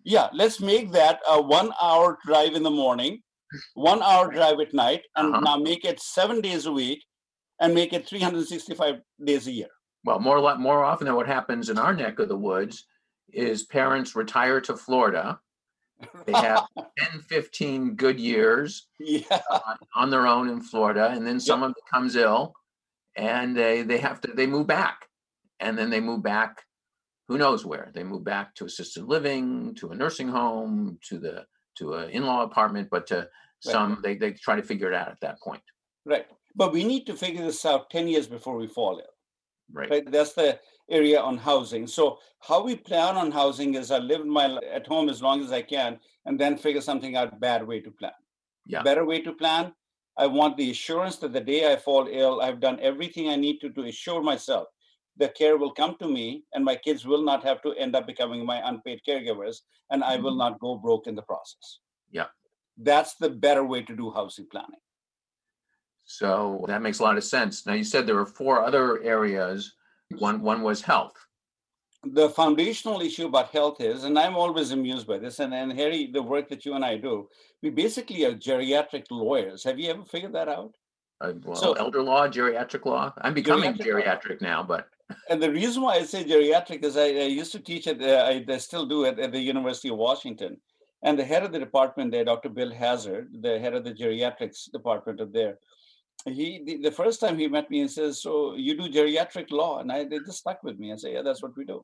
Yeah, 0.03 0.27
let's 0.33 0.59
make 0.59 0.91
that 0.91 1.19
a 1.29 1.41
one 1.41 1.71
hour 1.81 2.17
drive 2.25 2.53
in 2.55 2.63
the 2.63 2.69
morning, 2.71 3.21
one 3.73 4.01
hour 4.03 4.31
drive 4.31 4.59
at 4.59 4.73
night, 4.73 5.01
and 5.15 5.33
Uh-huh. 5.33 5.41
now 5.41 5.57
make 5.57 5.83
it 5.85 5.99
seven 5.99 6.41
days 6.41 6.65
a 6.65 6.71
week 6.71 7.03
and 7.59 7.73
make 7.73 7.93
it 7.93 8.07
365 8.07 9.01
days 9.23 9.47
a 9.47 9.51
year. 9.51 9.69
Well, 10.05 10.19
more 10.19 10.39
more 10.57 10.83
often 10.83 11.05
than 11.07 11.15
what 11.15 11.27
happens 11.27 11.69
in 11.69 11.77
our 11.77 11.93
neck 11.93 12.19
of 12.19 12.29
the 12.29 12.37
woods 12.37 12.85
is 13.33 13.63
parents 13.65 14.15
retire 14.15 14.61
to 14.61 14.77
Florida. 14.77 15.39
They 16.25 16.33
have 16.33 16.67
10, 16.99 17.21
15 17.21 17.95
good 17.95 18.19
years 18.19 18.87
yeah. 18.99 19.41
Uh, 19.49 19.75
on 19.95 20.09
their 20.09 20.27
own 20.27 20.49
in 20.49 20.61
Florida, 20.61 21.09
and 21.11 21.25
then 21.25 21.39
someone 21.39 21.73
becomes 21.85 22.15
ill, 22.15 22.53
and 23.15 23.55
they 23.55 23.81
they 23.81 23.97
have 23.97 24.21
to 24.21 24.31
they 24.33 24.45
move 24.45 24.67
back, 24.67 25.07
and 25.59 25.77
then 25.77 25.89
they 25.89 25.99
move 25.99 26.23
back. 26.23 26.63
Who 27.27 27.37
knows 27.37 27.65
where? 27.65 27.91
They 27.93 28.03
move 28.03 28.23
back 28.23 28.55
to 28.55 28.65
assisted 28.65 29.05
living, 29.05 29.75
to 29.75 29.89
a 29.89 29.95
nursing 29.95 30.27
home, 30.27 30.99
to 31.09 31.17
the 31.17 31.45
to 31.77 31.93
an 31.95 32.09
in-law 32.11 32.43
apartment, 32.43 32.89
but 32.91 33.07
to 33.07 33.27
some 33.59 33.99
they 34.03 34.15
they 34.15 34.31
try 34.33 34.55
to 34.55 34.63
figure 34.63 34.87
it 34.87 34.93
out 34.93 35.09
at 35.09 35.19
that 35.21 35.39
point. 35.41 35.63
Right. 36.05 36.25
But 36.55 36.73
we 36.73 36.83
need 36.83 37.05
to 37.05 37.15
figure 37.15 37.43
this 37.43 37.65
out 37.65 37.89
10 37.89 38.07
years 38.07 38.27
before 38.27 38.55
we 38.55 38.67
fall 38.67 38.97
ill. 38.97 39.05
Right. 39.71 39.89
right 39.89 40.11
that's 40.11 40.33
the 40.33 40.59
area 40.89 41.19
on 41.19 41.37
housing 41.37 41.85
so 41.87 42.19
how 42.39 42.63
we 42.63 42.75
plan 42.75 43.17
on 43.17 43.31
housing 43.31 43.75
is 43.75 43.91
i 43.91 43.97
live 43.97 44.25
my 44.25 44.57
at 44.71 44.87
home 44.87 45.09
as 45.09 45.21
long 45.21 45.43
as 45.43 45.51
i 45.51 45.61
can 45.61 45.99
and 46.25 46.39
then 46.39 46.57
figure 46.57 46.81
something 46.81 47.15
out 47.15 47.39
bad 47.39 47.65
way 47.65 47.79
to 47.79 47.91
plan 47.91 48.13
Yeah. 48.65 48.83
better 48.83 49.05
way 49.05 49.21
to 49.21 49.33
plan 49.33 49.73
i 50.17 50.25
want 50.27 50.55
the 50.57 50.71
assurance 50.71 51.17
that 51.17 51.33
the 51.33 51.41
day 51.41 51.71
i 51.71 51.75
fall 51.75 52.07
ill 52.09 52.41
i've 52.41 52.59
done 52.61 52.79
everything 52.79 53.29
i 53.29 53.35
need 53.35 53.59
to 53.61 53.69
to 53.71 53.83
assure 53.83 54.23
myself 54.23 54.67
the 55.17 55.29
care 55.29 55.57
will 55.57 55.73
come 55.73 55.95
to 55.99 56.07
me 56.07 56.43
and 56.53 56.63
my 56.63 56.75
kids 56.75 57.05
will 57.05 57.23
not 57.23 57.43
have 57.43 57.61
to 57.63 57.73
end 57.73 57.95
up 57.95 58.07
becoming 58.07 58.45
my 58.45 58.59
unpaid 58.69 59.01
caregivers 59.07 59.57
and 59.91 60.03
i 60.03 60.15
will 60.15 60.35
Mhm. 60.35 60.43
not 60.43 60.59
go 60.65 60.75
broke 60.87 61.07
in 61.07 61.15
the 61.15 61.27
process 61.31 61.79
Yeah. 62.11 62.29
that's 62.77 63.15
the 63.15 63.29
better 63.29 63.63
way 63.65 63.81
to 63.83 63.95
do 64.03 64.11
housing 64.19 64.47
planning 64.55 64.83
So 66.09 66.63
that 66.67 66.81
makes 66.81 66.99
a 66.99 67.03
lot 67.03 67.17
of 67.17 67.23
sense. 67.23 67.65
Now 67.65 67.73
you 67.73 67.83
said 67.83 68.07
there 68.07 68.15
were 68.15 68.25
four 68.25 68.63
other 68.63 69.03
areas. 69.03 69.73
One 70.15 70.41
one 70.41 70.61
was 70.61 70.81
health. 70.81 71.13
the 72.03 72.29
foundational 72.29 73.01
issue 73.01 73.25
about 73.25 73.49
health 73.49 73.81
is, 73.81 74.03
and 74.05 74.17
I'm 74.17 74.35
always 74.35 74.71
amused 74.71 75.07
by 75.07 75.17
this, 75.17 75.39
and, 75.39 75.53
and 75.53 75.73
Harry, 75.73 76.09
the 76.13 76.21
work 76.21 76.47
that 76.49 76.65
you 76.65 76.73
and 76.75 76.85
I 76.85 76.95
do, 76.97 77.27
we 77.61 77.69
basically 77.69 78.23
are 78.25 78.33
geriatric 78.33 79.05
lawyers. 79.11 79.63
Have 79.63 79.79
you 79.79 79.89
ever 79.89 80.05
figured 80.05 80.33
that 80.33 80.47
out? 80.47 80.73
Uh, 81.19 81.33
well, 81.43 81.55
So- 81.55 81.73
elder 81.73 82.01
law, 82.03 82.27
geriatric 82.27 82.85
law. 82.85 83.11
I'm 83.21 83.33
becoming 83.33 83.73
Geriatric 83.73 84.05
geriatric 84.05 84.41
now, 84.41 84.63
but 84.63 84.87
And 85.29 85.41
the 85.43 85.51
reason 85.51 85.81
why 85.81 85.95
I 85.95 86.03
say 86.03 86.23
geriatric 86.23 86.83
is 86.83 86.95
I, 86.95 87.07
I 87.07 87.29
used 87.41 87.51
to 87.53 87.59
teach 87.59 87.87
at, 87.87 88.01
uh, 88.01 88.23
I, 88.31 88.45
I 88.47 88.57
still 88.57 88.85
do 88.85 89.03
it 89.05 89.19
at 89.19 89.31
the 89.31 89.39
University 89.53 89.89
of 89.89 89.97
Washington. 89.97 90.57
And 91.03 91.17
the 91.19 91.25
head 91.25 91.43
of 91.43 91.51
the 91.51 91.59
department 91.59 92.11
there, 92.11 92.25
Dr. 92.25 92.49
Bill 92.49 92.71
Hazzard, 92.71 93.27
the 93.41 93.59
head 93.59 93.73
of 93.73 93.83
the 93.83 93.93
geriatrics 93.93 94.71
department 94.71 95.19
up 95.21 95.31
there, 95.33 95.57
he 96.25 96.63
the, 96.65 96.77
the 96.77 96.91
first 96.91 97.19
time 97.19 97.37
he 97.37 97.47
met 97.47 97.69
me 97.69 97.81
and 97.81 97.91
says, 97.91 98.21
"So 98.21 98.55
you 98.55 98.75
do 98.77 98.89
geriatric 98.89 99.51
law?" 99.51 99.79
And 99.79 99.91
I 99.91 100.03
they 100.05 100.19
just 100.19 100.39
stuck 100.39 100.63
with 100.63 100.77
me. 100.79 100.91
I 100.91 100.97
say, 100.97 101.13
"Yeah, 101.13 101.21
that's 101.21 101.41
what 101.41 101.55
we 101.57 101.65
do." 101.65 101.83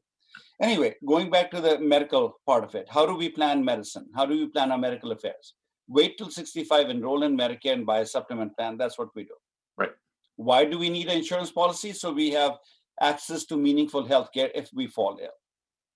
Anyway, 0.61 0.95
going 1.05 1.29
back 1.29 1.51
to 1.51 1.61
the 1.61 1.79
medical 1.79 2.39
part 2.47 2.63
of 2.63 2.75
it, 2.75 2.87
how 2.89 3.05
do 3.05 3.15
we 3.15 3.29
plan 3.29 3.63
medicine? 3.63 4.07
How 4.15 4.25
do 4.25 4.33
we 4.37 4.47
plan 4.47 4.71
our 4.71 4.77
medical 4.77 5.11
affairs? 5.11 5.53
Wait 5.87 6.17
till 6.17 6.29
65, 6.29 6.89
enroll 6.89 7.23
in 7.23 7.37
Medicare, 7.37 7.73
and 7.73 7.85
buy 7.85 7.99
a 7.99 8.05
supplement 8.05 8.55
plan. 8.57 8.77
That's 8.77 8.97
what 8.97 9.09
we 9.15 9.23
do. 9.25 9.35
Right. 9.77 9.91
Why 10.37 10.65
do 10.65 10.79
we 10.79 10.89
need 10.89 11.07
an 11.09 11.17
insurance 11.17 11.51
policy? 11.51 11.91
So 11.93 12.11
we 12.11 12.31
have 12.31 12.57
access 13.01 13.45
to 13.45 13.57
meaningful 13.57 14.05
health 14.05 14.29
care 14.33 14.49
if 14.55 14.69
we 14.73 14.87
fall 14.87 15.19
ill. 15.21 15.37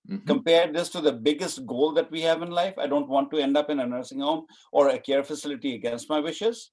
mhm, 0.08 0.26
Compare 0.26 0.72
this 0.72 0.90
to 0.90 1.00
the 1.00 1.12
biggest 1.12 1.64
goal 1.66 1.92
that 1.94 2.10
we 2.10 2.20
have 2.22 2.42
in 2.42 2.50
life. 2.50 2.76
I 2.78 2.86
don't 2.86 3.08
want 3.08 3.30
to 3.32 3.38
end 3.38 3.56
up 3.56 3.70
in 3.70 3.80
a 3.80 3.86
nursing 3.86 4.20
home 4.20 4.46
or 4.72 4.88
a 4.88 4.98
care 4.98 5.24
facility 5.24 5.74
against 5.74 6.08
my 6.08 6.20
wishes. 6.20 6.70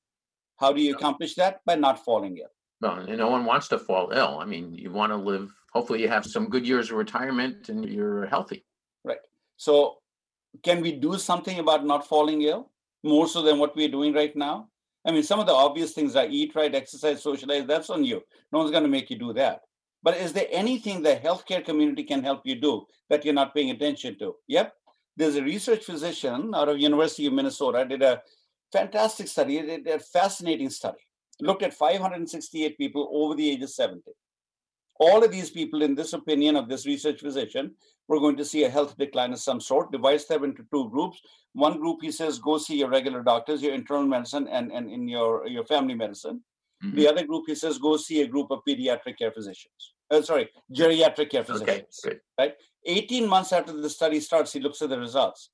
How 0.58 0.72
do 0.72 0.82
you 0.82 0.96
accomplish 0.96 1.36
that? 1.36 1.60
By 1.66 1.76
not 1.76 2.04
falling 2.04 2.38
ill. 2.38 2.48
well, 2.82 2.98
and 2.98 3.18
no 3.18 3.30
one 3.30 3.46
wants 3.46 3.68
to 3.70 3.78
fall 3.78 4.12
ill. 4.12 4.38
I 4.40 4.46
mean, 4.46 4.74
you 4.74 4.92
want 4.92 5.12
to 5.12 5.18
live. 5.18 5.52
Hopefully, 5.74 6.02
you 6.02 6.08
have 6.08 6.26
some 6.26 6.50
good 6.50 6.66
years 6.68 6.90
of 6.90 6.98
retirement 6.98 7.70
and 7.70 7.86
you're 7.86 8.26
healthy. 8.28 8.66
Right. 9.04 9.20
So, 9.58 9.98
can 10.64 10.82
we 10.82 10.94
do 10.94 11.18
something 11.18 11.60
about 11.60 11.86
not 11.86 12.08
falling 12.08 12.42
ill 12.44 12.72
more 13.04 13.28
so 13.28 13.42
than 13.42 13.60
what 13.60 13.76
we're 13.76 13.90
doing 13.90 14.14
right 14.14 14.36
now? 14.36 14.70
I 15.06 15.12
mean, 15.12 15.24
some 15.24 15.40
of 15.40 15.46
the 15.46 15.54
obvious 15.54 15.94
things 15.94 16.16
are 16.16 16.26
eat 16.28 16.56
right, 16.56 16.74
exercise, 16.74 17.22
socialize, 17.22 17.68
that's 17.68 17.90
on 17.90 18.04
you. 18.04 18.24
No 18.52 18.60
one's 18.60 18.72
going 18.72 18.84
to 18.84 18.90
make 18.90 19.10
you 19.10 19.20
do 19.20 19.34
that. 19.34 19.62
But 20.02 20.18
is 20.18 20.34
there 20.34 20.48
anything 20.52 21.02
the 21.02 21.16
healthcare 21.16 21.64
community 21.64 22.04
can 22.04 22.24
help 22.24 22.42
you 22.46 22.56
do 22.56 22.86
that 23.10 23.24
you're 23.24 23.34
not 23.34 23.54
paying 23.54 23.72
attention 23.72 24.18
to? 24.20 24.36
Yep. 24.48 24.74
There's 25.18 25.36
a 25.36 25.44
research 25.44 25.86
physician 25.86 26.54
out 26.56 26.70
of 26.70 26.80
University 26.80 27.28
of 27.28 27.34
Minnesota 27.34 27.80
I 27.80 27.84
did 27.86 28.02
a 28.02 28.22
fantastic 28.80 29.28
study, 29.28 29.58
a 29.88 30.00
fascinating 30.00 30.70
study. 30.70 30.98
Looked 31.42 31.64
at 31.64 31.74
568 31.74 32.78
people 32.78 33.10
over 33.12 33.36
the 33.36 33.50
age 33.52 33.62
of 33.62 33.70
70. 33.70 34.02
All 35.00 35.24
of 35.24 35.32
these 35.32 35.50
people, 35.50 35.82
in 35.82 35.96
this 35.96 36.14
opinion 36.14 36.56
of 36.56 36.70
this 36.70 36.86
research 36.86 37.20
physician, 37.20 37.76
we're 38.08 38.20
going 38.20 38.38
to 38.38 38.46
see 38.46 38.64
a 38.64 38.70
health 38.70 38.98
decline 38.98 39.34
of 39.34 39.40
some 39.40 39.60
sort, 39.60 39.92
divides 39.92 40.26
them 40.28 40.44
into 40.44 40.64
two 40.74 40.90
groups. 40.90 41.20
One 41.54 41.80
group, 41.80 41.98
he 42.02 42.12
says, 42.12 42.40
go 42.40 42.58
see 42.58 42.78
your 42.78 42.90
regular 42.90 43.22
doctors, 43.24 43.62
your 43.62 43.74
internal 43.74 44.06
medicine 44.06 44.48
and, 44.48 44.72
and 44.72 44.90
in 44.90 45.08
your, 45.08 45.48
your 45.48 45.66
family 45.66 45.96
medicine. 45.96 46.42
Mhm, 46.84 46.96
The 46.96 47.08
other 47.08 47.26
group, 47.26 47.44
he 47.48 47.56
says, 47.56 47.78
go 47.78 47.98
see 47.98 48.22
a 48.22 48.28
group 48.28 48.52
of 48.52 48.60
pediatric 48.68 49.18
care 49.18 49.32
physicians. 49.32 49.94
Uh, 50.12 50.22
sorry, 50.22 50.50
geriatric 50.72 51.30
care 51.32 51.44
physicians. 51.44 52.00
Okay, 52.06 52.20
good. 52.40 52.54
18 52.86 53.28
months 53.28 53.52
after 53.52 53.74
the 53.74 53.90
study 53.90 54.20
starts, 54.20 54.54
he 54.54 54.60
looks 54.60 54.82
at 54.82 54.90
the 54.90 55.00
results. 55.00 55.50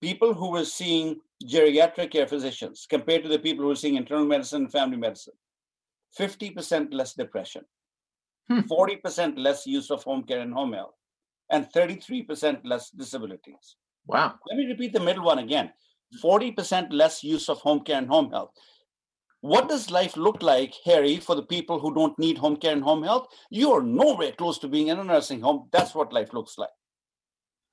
People 0.00 0.32
who 0.32 0.50
were 0.50 0.64
seeing 0.64 1.20
geriatric 1.44 2.10
care 2.12 2.26
physicians 2.26 2.86
compared 2.88 3.22
to 3.22 3.28
the 3.28 3.38
people 3.38 3.64
who 3.64 3.70
are 3.70 3.76
seeing 3.76 3.96
internal 3.96 4.26
medicine 4.26 4.62
and 4.62 4.72
family 4.72 4.96
medicine, 4.96 5.34
50% 6.18 6.92
less 6.92 7.14
depression, 7.14 7.64
Hmm. 8.48 8.60
40% 8.60 9.38
less 9.38 9.64
use 9.64 9.92
of 9.92 10.02
home 10.02 10.24
care 10.24 10.40
and 10.40 10.52
home 10.52 10.72
health, 10.72 10.94
and 11.50 11.70
33% 11.72 12.60
less 12.64 12.90
disabilities. 12.90 13.76
Wow. 14.06 14.34
Let 14.48 14.56
me 14.58 14.66
repeat 14.66 14.92
the 14.92 15.00
middle 15.00 15.24
one 15.24 15.38
again 15.38 15.72
40% 16.20 16.92
less 16.92 17.22
use 17.22 17.48
of 17.48 17.58
home 17.60 17.84
care 17.84 17.98
and 17.98 18.08
home 18.08 18.30
health. 18.32 18.50
What 19.42 19.68
does 19.68 19.90
life 19.90 20.16
look 20.16 20.42
like, 20.42 20.74
Harry, 20.84 21.18
for 21.18 21.36
the 21.36 21.44
people 21.44 21.78
who 21.78 21.94
don't 21.94 22.18
need 22.18 22.36
home 22.36 22.56
care 22.56 22.72
and 22.72 22.82
home 22.82 23.04
health? 23.04 23.28
You 23.50 23.72
are 23.72 23.82
nowhere 23.82 24.32
close 24.32 24.58
to 24.58 24.68
being 24.68 24.88
in 24.88 24.98
a 24.98 25.04
nursing 25.04 25.40
home. 25.40 25.68
That's 25.72 25.94
what 25.94 26.12
life 26.12 26.34
looks 26.34 26.58
like. 26.58 26.70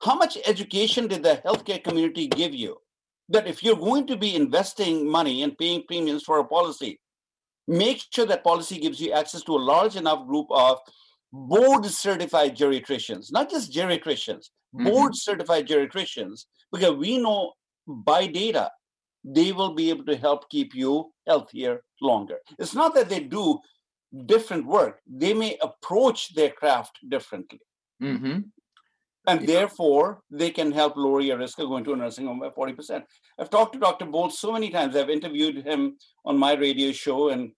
How 0.00 0.14
much 0.14 0.38
education 0.46 1.08
did 1.08 1.24
the 1.24 1.42
healthcare 1.44 1.82
community 1.82 2.28
give 2.28 2.54
you? 2.54 2.78
That 3.28 3.46
if 3.46 3.62
you're 3.62 3.76
going 3.76 4.06
to 4.06 4.16
be 4.16 4.34
investing 4.34 5.08
money 5.10 5.42
and 5.42 5.56
paying 5.58 5.84
premiums 5.86 6.22
for 6.24 6.38
a 6.38 6.44
policy, 6.46 7.00
make 7.66 8.02
sure 8.12 8.26
that 8.26 8.42
policy 8.44 8.78
gives 8.78 9.00
you 9.00 9.12
access 9.12 9.42
to 9.42 9.52
a 9.56 9.66
large 9.72 9.96
enough 9.96 10.26
group 10.26 10.46
of 10.50 10.78
board 11.32 11.84
certified 11.84 12.56
geriatricians, 12.56 13.30
not 13.30 13.50
just 13.50 13.72
geriatricians, 13.72 14.46
Mhm. 14.74 14.84
board 14.84 15.14
certified 15.14 15.66
geriatricians, 15.68 16.46
because 16.72 16.94
we 16.96 17.18
know 17.18 17.52
by 17.86 18.26
data 18.26 18.70
they 19.24 19.52
will 19.52 19.74
be 19.74 19.90
able 19.90 20.04
to 20.04 20.16
help 20.16 20.48
keep 20.48 20.74
you 20.74 21.12
healthier 21.26 21.82
longer. 22.00 22.38
It's 22.58 22.74
not 22.74 22.94
that 22.94 23.08
they 23.10 23.20
do 23.20 23.58
different 24.24 24.64
work, 24.66 25.00
they 25.06 25.34
may 25.34 25.58
approach 25.60 26.34
their 26.34 26.50
craft 26.50 26.98
differently. 27.08 27.60
hmm 28.00 28.38
And 29.26 29.40
Yeah. 29.40 29.46
therefore, 29.46 30.22
they 30.30 30.50
can 30.50 30.72
help 30.72 30.96
lower 30.96 31.20
your 31.20 31.38
risk 31.38 31.58
of 31.58 31.68
going 31.68 31.84
to 31.84 31.92
a 31.92 31.96
nursing 31.96 32.26
home 32.26 32.38
by 32.40 32.50
40%. 32.50 33.04
I've 33.38 33.50
talked 33.50 33.72
to 33.74 33.78
Dr. 33.78 34.06
Boult 34.06 34.32
so 34.32 34.52
many 34.52 34.70
times. 34.70 34.96
I've 34.96 35.10
interviewed 35.10 35.66
him 35.66 35.98
on 36.24 36.38
my 36.38 36.52
radio 36.54 36.92
show 36.92 37.28
and 37.28 37.52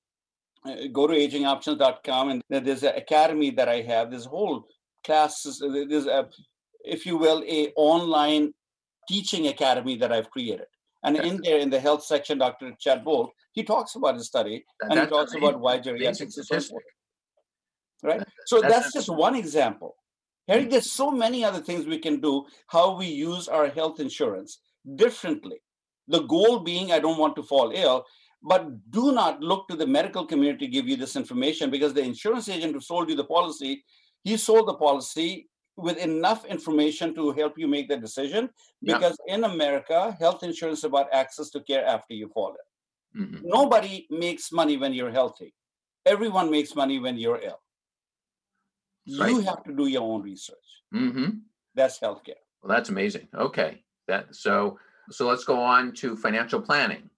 uh, 0.67 0.89
go 0.93 1.07
to 1.07 1.15
agingoptions.com. 1.15 2.31
And 2.31 2.43
there's 2.49 2.83
an 2.83 2.97
academy 2.97 3.51
that 3.51 3.69
I 3.69 3.83
have. 3.83 4.11
There's 4.11 4.27
a 4.27 4.31
whole 4.31 4.67
class, 5.05 5.43
there's 5.61 6.07
a, 6.07 6.29
if 6.85 7.07
you 7.07 7.17
will, 7.17 7.43
a 7.47 7.73
online 7.77 8.53
teaching 9.09 9.47
academy 9.49 9.97
that 9.97 10.13
I've 10.13 10.31
created. 10.31 10.67
And 11.03 11.17
Okay. 11.17 11.29
in 11.29 11.41
there, 11.43 11.59
in 11.59 11.71
the 11.71 11.81
health 11.81 12.05
section, 12.05 12.39
Dr. 12.39 12.73
Chad 12.79 13.05
Boult, 13.05 13.31
he 13.53 13.63
talks 13.63 13.95
about 13.95 14.17
his 14.17 14.27
study 14.27 14.65
That- 14.81 14.91
and 14.91 15.01
he 15.01 15.07
talks 15.07 15.33
amazing. 15.33 15.49
about 15.49 15.61
why 15.61 15.79
geriatrics 15.79 16.37
is 16.39 16.49
so 16.49 16.57
important. 16.57 16.93
right? 18.03 18.23
So 18.47 18.61
That's- 18.61 18.83
that's 18.83 18.93
just 18.95 19.09
one 19.09 19.35
example. 19.37 19.97
Harry, 20.49 20.65
there's 20.65 20.91
so 20.91 21.11
many 21.11 21.45
other 21.45 21.61
things 21.61 21.87
we 21.87 21.99
can 21.99 22.21
do 22.21 22.45
how 22.67 22.97
we 22.97 23.07
use 23.07 23.49
our 23.49 23.69
health 23.69 24.01
insurance 24.01 24.61
differently. 24.97 25.61
The 26.09 26.23
goal 26.23 26.61
being, 26.61 26.93
I 26.93 26.99
don't 26.99 27.19
want 27.19 27.37
to 27.37 27.43
fall 27.43 27.71
ill, 27.73 28.05
but 28.43 28.91
do 28.91 29.13
not 29.13 29.41
look 29.41 29.69
to 29.69 29.77
the 29.77 29.87
medical 29.87 30.27
community 30.27 30.67
to 30.67 30.73
give 30.73 30.89
you 30.89 30.97
this 30.97 31.15
information 31.15 31.71
because 31.71 31.95
the 31.95 32.03
insurance 32.03 32.49
agent 32.49 32.73
who 32.75 32.81
sold 32.81 33.09
you 33.09 33.15
the 33.15 33.25
policy, 33.25 33.85
he 34.25 34.37
sold 34.37 34.67
the 34.67 34.75
policy 34.75 35.49
with 35.77 35.99
enough 35.99 36.45
information 36.47 37.15
to 37.15 37.33
help 37.33 37.59
you 37.59 37.69
make 37.69 37.89
the 37.89 37.97
decision. 37.97 38.51
Yeah. 38.81 38.95
Because 38.95 39.17
in 39.29 39.45
America, 39.45 40.17
health 40.19 40.43
insurance 40.43 40.81
is 40.81 40.85
about 40.85 41.13
access 41.13 41.51
to 41.51 41.61
care 41.61 41.85
after 41.87 42.15
you 42.15 42.29
fall 42.29 42.57
ill. 42.57 43.23
Mhm. 43.23 43.43
Nobody 43.45 44.07
makes 44.11 44.53
money 44.53 44.77
when 44.77 44.93
you're 44.95 45.11
healthy. 45.11 45.55
Everyone 46.07 46.51
makes 46.51 46.75
money 46.75 46.99
when 46.99 47.19
you're 47.19 47.41
ill. 47.41 47.61
You 49.19 49.41
have 49.41 49.65
to 49.65 49.73
do 49.73 49.87
your 49.87 50.03
own 50.03 50.23
research. 50.23 50.57
Mhm. 50.95 51.41
That's 51.75 51.99
healthcare. 51.99 52.41
Well, 52.63 52.69
that's 52.77 52.89
amazing. 52.91 53.29
Okay. 53.35 53.83
That, 54.09 54.35
so, 54.35 54.79
so 55.11 55.27
let's 55.29 55.45
go 55.45 55.61
on 55.61 55.93
to 55.95 56.17
financial 56.17 56.61
planning. 56.61 57.09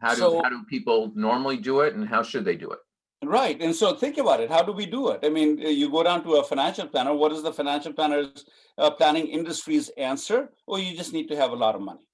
How 0.00 0.10
do, 0.14 0.20
So- 0.20 0.42
how 0.42 0.48
do 0.50 0.62
people 0.68 1.12
normally 1.14 1.56
do 1.56 1.80
it 1.80 1.94
and 1.94 2.06
how 2.08 2.22
should 2.22 2.44
they 2.44 2.56
do 2.56 2.70
it? 2.70 2.78
Right. 3.22 3.60
And 3.60 3.74
so 3.74 3.94
think 3.94 4.16
about 4.18 4.40
it. 4.40 4.50
How 4.50 4.62
do 4.62 4.72
we 4.72 4.86
do 4.86 5.10
it? 5.10 5.20
I 5.22 5.28
mean, 5.28 5.60
uh, 5.64 5.68
you 5.68 5.90
go 5.90 6.02
down 6.02 6.22
to 6.24 6.36
a 6.36 6.42
financial 6.44 6.86
planner. 6.88 7.14
What 7.14 7.32
is 7.32 7.42
the 7.42 7.52
financial 7.52 7.92
planner's 7.92 8.46
uh, 8.78 8.90
planning 8.90 9.26
industry's 9.26 9.90
answer? 9.90 10.50
Or 10.66 10.78
you 10.78 10.96
just 10.96 11.12
need 11.12 11.28
to 11.28 11.36
have 11.36 11.50
a 11.52 11.54
lot 11.56 11.74
of 11.74 11.82
money. 11.82 12.06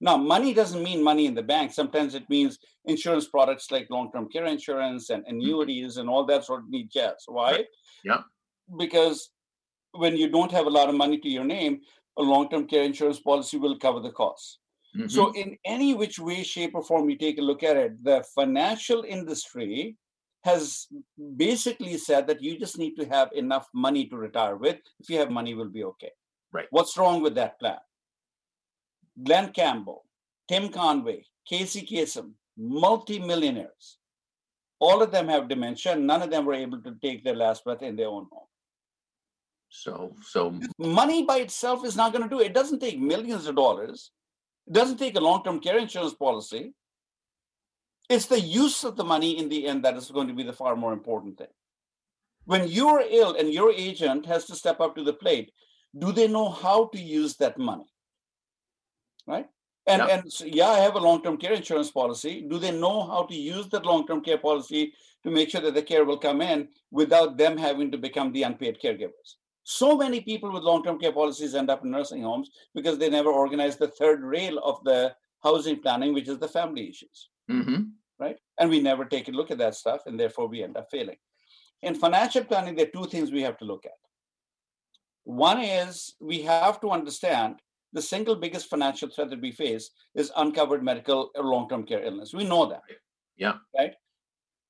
Now, 0.00 0.16
money 0.16 0.54
doesn't 0.54 0.82
mean 0.82 1.02
money 1.02 1.26
in 1.26 1.34
the 1.34 1.42
bank. 1.42 1.72
Sometimes 1.72 2.14
it 2.14 2.28
means 2.30 2.58
insurance 2.84 3.26
products 3.26 3.70
like 3.70 3.88
long-term 3.90 4.28
care 4.28 4.46
insurance 4.46 5.10
and 5.10 5.24
annuities 5.26 5.96
and 5.96 6.08
all 6.08 6.24
that 6.26 6.44
sort 6.44 6.62
of 6.62 6.70
neat 6.70 6.90
jazz. 6.90 7.24
Why? 7.26 7.52
Right. 7.52 7.66
Yeah. 8.04 8.22
Because 8.78 9.30
when 9.92 10.16
you 10.16 10.28
don't 10.28 10.52
have 10.52 10.66
a 10.66 10.70
lot 10.70 10.88
of 10.88 10.94
money 10.94 11.18
to 11.18 11.28
your 11.28 11.44
name, 11.44 11.80
a 12.16 12.22
long-term 12.22 12.66
care 12.66 12.84
insurance 12.84 13.20
policy 13.20 13.58
will 13.58 13.78
cover 13.78 14.00
the 14.00 14.12
costs. 14.12 14.58
Mhm. 14.96 15.10
So, 15.10 15.32
in 15.32 15.58
any 15.64 15.94
which 15.94 16.18
way, 16.18 16.42
shape, 16.42 16.74
or 16.74 16.82
form 16.82 17.10
you 17.10 17.16
take 17.16 17.38
a 17.38 17.42
look 17.42 17.62
at 17.62 17.76
it, 17.76 18.02
the 18.02 18.24
financial 18.34 19.02
industry 19.02 19.96
has 20.44 20.86
basically 21.36 21.98
said 21.98 22.26
that 22.26 22.40
you 22.40 22.58
just 22.58 22.78
need 22.78 22.94
to 22.96 23.04
have 23.06 23.30
enough 23.32 23.68
money 23.74 24.06
to 24.06 24.16
retire 24.16 24.56
with. 24.56 24.78
If 25.00 25.10
you 25.10 25.18
have 25.18 25.30
money, 25.30 25.54
will 25.54 25.68
be 25.68 25.84
okay. 25.84 26.12
Right. 26.52 26.68
What's 26.70 26.96
wrong 26.96 27.22
with 27.22 27.34
that 27.34 27.58
plan? 27.58 27.78
Glen 29.22 29.50
Campbell, 29.52 30.04
Tim 30.48 30.68
Conway, 30.68 31.24
Casey 31.46 31.82
Kasem, 31.82 32.32
multi-millionaires. 32.56 33.98
All 34.80 35.02
of 35.02 35.10
them 35.10 35.28
have 35.28 35.48
dementia. 35.48 35.96
None 35.96 36.22
of 36.22 36.30
them 36.30 36.44
were 36.44 36.54
able 36.54 36.80
to 36.82 36.94
take 37.02 37.24
their 37.24 37.34
last 37.34 37.64
breath 37.64 37.82
in 37.82 37.96
their 37.96 38.08
own 38.08 38.26
home. 38.30 38.46
So, 39.70 40.14
so, 40.22 40.58
Money 40.78 41.24
by 41.24 41.38
itself 41.38 41.84
is 41.84 41.96
not 41.96 42.12
going 42.12 42.22
to 42.24 42.30
do 42.30 42.40
it. 42.40 42.46
It 42.46 42.54
doesn't 42.54 42.78
take 42.78 42.98
millions 42.98 43.46
of 43.46 43.56
dollars. 43.56 44.12
It 44.66 44.72
doesn't 44.72 44.98
take 44.98 45.16
a 45.16 45.20
long-term 45.20 45.60
care 45.60 45.78
insurance 45.78 46.14
policy. 46.14 46.72
It's 48.08 48.26
the 48.26 48.40
use 48.40 48.84
of 48.84 48.96
the 48.96 49.04
money 49.04 49.38
in 49.38 49.48
the 49.48 49.66
end 49.66 49.84
that 49.84 49.96
is 49.96 50.10
going 50.10 50.28
to 50.28 50.34
be 50.34 50.42
the 50.42 50.52
far 50.52 50.76
more 50.76 50.92
important 50.92 51.36
thing. 51.38 51.48
When 52.44 52.66
you're 52.68 53.04
ill 53.06 53.34
and 53.34 53.52
your 53.52 53.72
agent 53.72 54.24
has 54.24 54.46
to 54.46 54.54
step 54.54 54.80
up 54.80 54.96
to 54.96 55.04
the 55.04 55.12
plate, 55.12 55.52
do 55.98 56.12
they 56.12 56.28
know 56.28 56.48
how 56.48 56.86
to 56.86 56.98
use 56.98 57.36
that 57.36 57.58
money? 57.58 57.84
Right? 59.28 59.48
And, 59.86 60.02
Yeah. 60.02 60.14
and 60.14 60.32
so, 60.32 60.44
yeah, 60.44 60.68
I 60.68 60.80
have 60.80 60.96
a 60.96 61.00
long-term 61.08 61.36
care 61.38 61.52
insurance 61.52 61.90
policy. 61.90 62.42
Do 62.42 62.58
they 62.58 62.72
know 62.72 63.02
how 63.06 63.22
to 63.24 63.34
use 63.34 63.68
that 63.68 63.86
long-term 63.86 64.20
care 64.22 64.38
policy 64.38 64.92
to 65.22 65.30
make 65.30 65.50
sure 65.50 65.60
that 65.60 65.74
the 65.74 65.82
care 65.82 66.04
will 66.04 66.18
come 66.18 66.40
in 66.40 66.68
without 66.90 67.36
them 67.36 67.56
having 67.56 67.90
to 67.92 67.98
become 67.98 68.32
the 68.32 68.42
unpaid 68.42 68.78
caregivers? 68.82 69.36
So 69.64 69.96
many 69.96 70.20
people 70.20 70.50
with 70.52 70.62
long-term 70.62 70.98
care 70.98 71.12
policies 71.12 71.54
end 71.54 71.70
up 71.70 71.84
in 71.84 71.90
nursing 71.90 72.22
homes 72.22 72.50
because 72.74 72.98
they 72.98 73.10
never 73.10 73.30
organize 73.30 73.76
the 73.76 73.88
third 73.88 74.22
rail 74.22 74.58
of 74.58 74.82
the 74.84 75.14
housing 75.42 75.80
planning, 75.80 76.12
which 76.14 76.28
is 76.28 76.38
the 76.38 76.48
family 76.48 76.88
issues 76.88 77.28
mhm. 77.50 77.92
right? 78.18 78.38
And 78.58 78.70
we 78.70 78.80
never 78.80 79.04
take 79.04 79.28
a 79.28 79.32
look 79.32 79.50
at 79.50 79.58
that 79.58 79.74
stuff, 79.74 80.02
and 80.06 80.18
therefore 80.18 80.48
we 80.48 80.62
end 80.62 80.76
up 80.76 80.88
failing. 80.90 81.16
In 81.82 81.94
financial 81.94 82.44
planning, 82.44 82.74
there 82.74 82.86
are 82.86 82.90
two 82.90 83.08
things 83.08 83.30
we 83.30 83.42
have 83.42 83.56
to 83.58 83.64
look 83.64 83.86
at. 83.86 83.92
One 85.24 85.60
is 85.60 86.14
we 86.20 86.42
have 86.42 86.80
to 86.80 86.90
understand 86.90 87.60
the 87.92 88.02
single 88.02 88.36
biggest 88.36 88.68
financial 88.68 89.08
threat 89.08 89.30
that 89.30 89.40
we 89.40 89.52
face 89.52 89.90
is 90.14 90.30
uncovered 90.36 90.82
medical 90.82 91.30
or 91.34 91.44
long-term 91.44 91.84
care 91.84 92.02
illness. 92.04 92.34
We 92.34 92.44
know 92.44 92.66
that. 92.66 92.82
Yeah. 93.36 93.54
Right? 93.76 93.94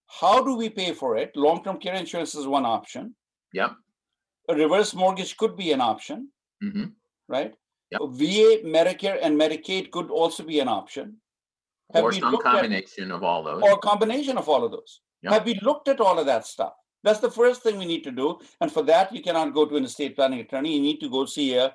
How 0.06 0.42
do 0.42 0.54
we 0.54 0.70
pay 0.70 0.92
for 0.92 1.16
it? 1.16 1.36
Long-term 1.36 1.78
care 1.78 1.94
insurance 1.94 2.34
is 2.34 2.46
one 2.46 2.64
option. 2.64 3.14
Yeah. 3.52 3.70
A 4.48 4.54
reverse 4.54 4.94
mortgage 4.94 5.36
could 5.36 5.56
be 5.56 5.72
an 5.72 5.80
option, 5.80 6.32
Mhm. 6.62 6.92
right? 7.28 7.54
Yep. 7.90 8.00
VA, 8.12 8.62
Medicare, 8.64 9.18
and 9.20 9.38
Medicaid 9.38 9.90
could 9.90 10.10
also 10.10 10.42
be 10.42 10.60
an 10.60 10.68
option. 10.68 11.20
Have 11.94 12.04
Or 12.04 12.12
some 12.12 12.30
looked 12.32 12.46
at- 12.46 12.52
combination 12.52 13.10
of 13.10 13.22
all 13.24 13.42
those. 13.42 13.62
or 13.62 13.72
a 13.72 13.78
combination 13.78 14.36
of 14.38 14.48
all 14.48 14.64
of 14.64 14.70
those. 14.70 15.00
Yeah. 15.22 15.32
Have 15.32 15.44
we 15.46 15.54
looked 15.62 15.88
at 15.88 16.00
all 16.00 16.18
of 16.18 16.26
that 16.26 16.46
stuff? 16.46 16.74
That's 17.02 17.20
the 17.20 17.30
first 17.30 17.62
thing 17.62 17.78
we 17.78 17.84
need 17.86 18.04
to 18.04 18.10
do. 18.10 18.38
And 18.60 18.70
for 18.72 18.82
that, 18.84 19.12
you 19.14 19.22
cannot 19.22 19.54
go 19.54 19.64
to 19.66 19.76
an 19.76 19.84
estate 19.84 20.16
planning 20.16 20.40
attorney. 20.40 20.74
You 20.74 20.82
need 20.82 21.00
to 21.00 21.08
go 21.10 21.24
see 21.26 21.54
a 21.56 21.74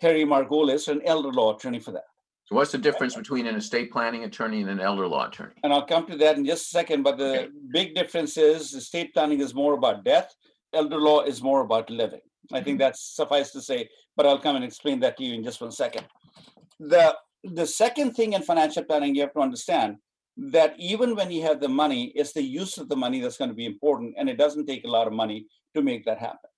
Harry 0.00 0.24
Margolis, 0.24 0.88
an 0.88 1.00
elder 1.04 1.32
law 1.32 1.56
attorney 1.56 1.80
for 1.80 1.92
that. 1.92 2.04
So 2.46 2.54
what's 2.54 2.70
the 2.70 2.78
difference 2.78 3.16
between 3.16 3.46
an 3.48 3.56
estate 3.56 3.90
planning 3.90 4.22
attorney 4.22 4.60
and 4.60 4.70
an 4.70 4.78
elder 4.78 5.06
law 5.08 5.26
attorney? 5.26 5.54
And 5.64 5.72
I'll 5.72 5.86
come 5.86 6.06
to 6.06 6.16
that 6.18 6.36
in 6.36 6.46
just 6.46 6.66
a 6.66 6.68
second. 6.68 7.02
But 7.02 7.18
the 7.18 7.40
Okay. 7.40 7.48
big 7.72 7.94
difference 7.94 8.36
is 8.36 8.72
estate 8.72 9.12
planning 9.12 9.40
is 9.40 9.52
more 9.52 9.74
about 9.74 10.04
death, 10.04 10.32
elder 10.72 10.98
law 10.98 11.22
is 11.22 11.42
more 11.42 11.62
about 11.62 11.90
living. 11.90 12.20
I 12.52 12.60
think 12.60 12.74
mm-hmm. 12.74 12.78
that's 12.78 13.02
suffice 13.02 13.50
to 13.52 13.60
say, 13.60 13.88
but 14.16 14.26
I'll 14.26 14.38
come 14.38 14.54
and 14.54 14.64
explain 14.64 15.00
that 15.00 15.16
to 15.16 15.24
you 15.24 15.34
in 15.34 15.42
just 15.42 15.60
one 15.60 15.72
second. 15.72 16.06
The 16.78 17.16
the 17.42 17.66
second 17.66 18.12
thing 18.12 18.32
in 18.32 18.42
financial 18.42 18.84
planning 18.84 19.14
you 19.14 19.22
have 19.22 19.32
to 19.34 19.40
understand 19.40 19.96
that 20.36 20.74
even 20.78 21.16
when 21.16 21.30
you 21.30 21.42
have 21.42 21.60
the 21.60 21.68
money, 21.68 22.12
it's 22.14 22.32
the 22.32 22.42
use 22.42 22.76
of 22.78 22.88
the 22.88 22.96
money 22.96 23.20
that's 23.20 23.38
going 23.38 23.50
to 23.50 23.54
be 23.56 23.66
important, 23.66 24.14
and 24.18 24.28
it 24.28 24.36
doesn't 24.36 24.66
take 24.66 24.84
a 24.84 24.90
lot 24.90 25.06
of 25.06 25.12
money 25.12 25.46
to 25.74 25.82
make 25.82 26.04
that 26.04 26.18
happen. 26.18 26.50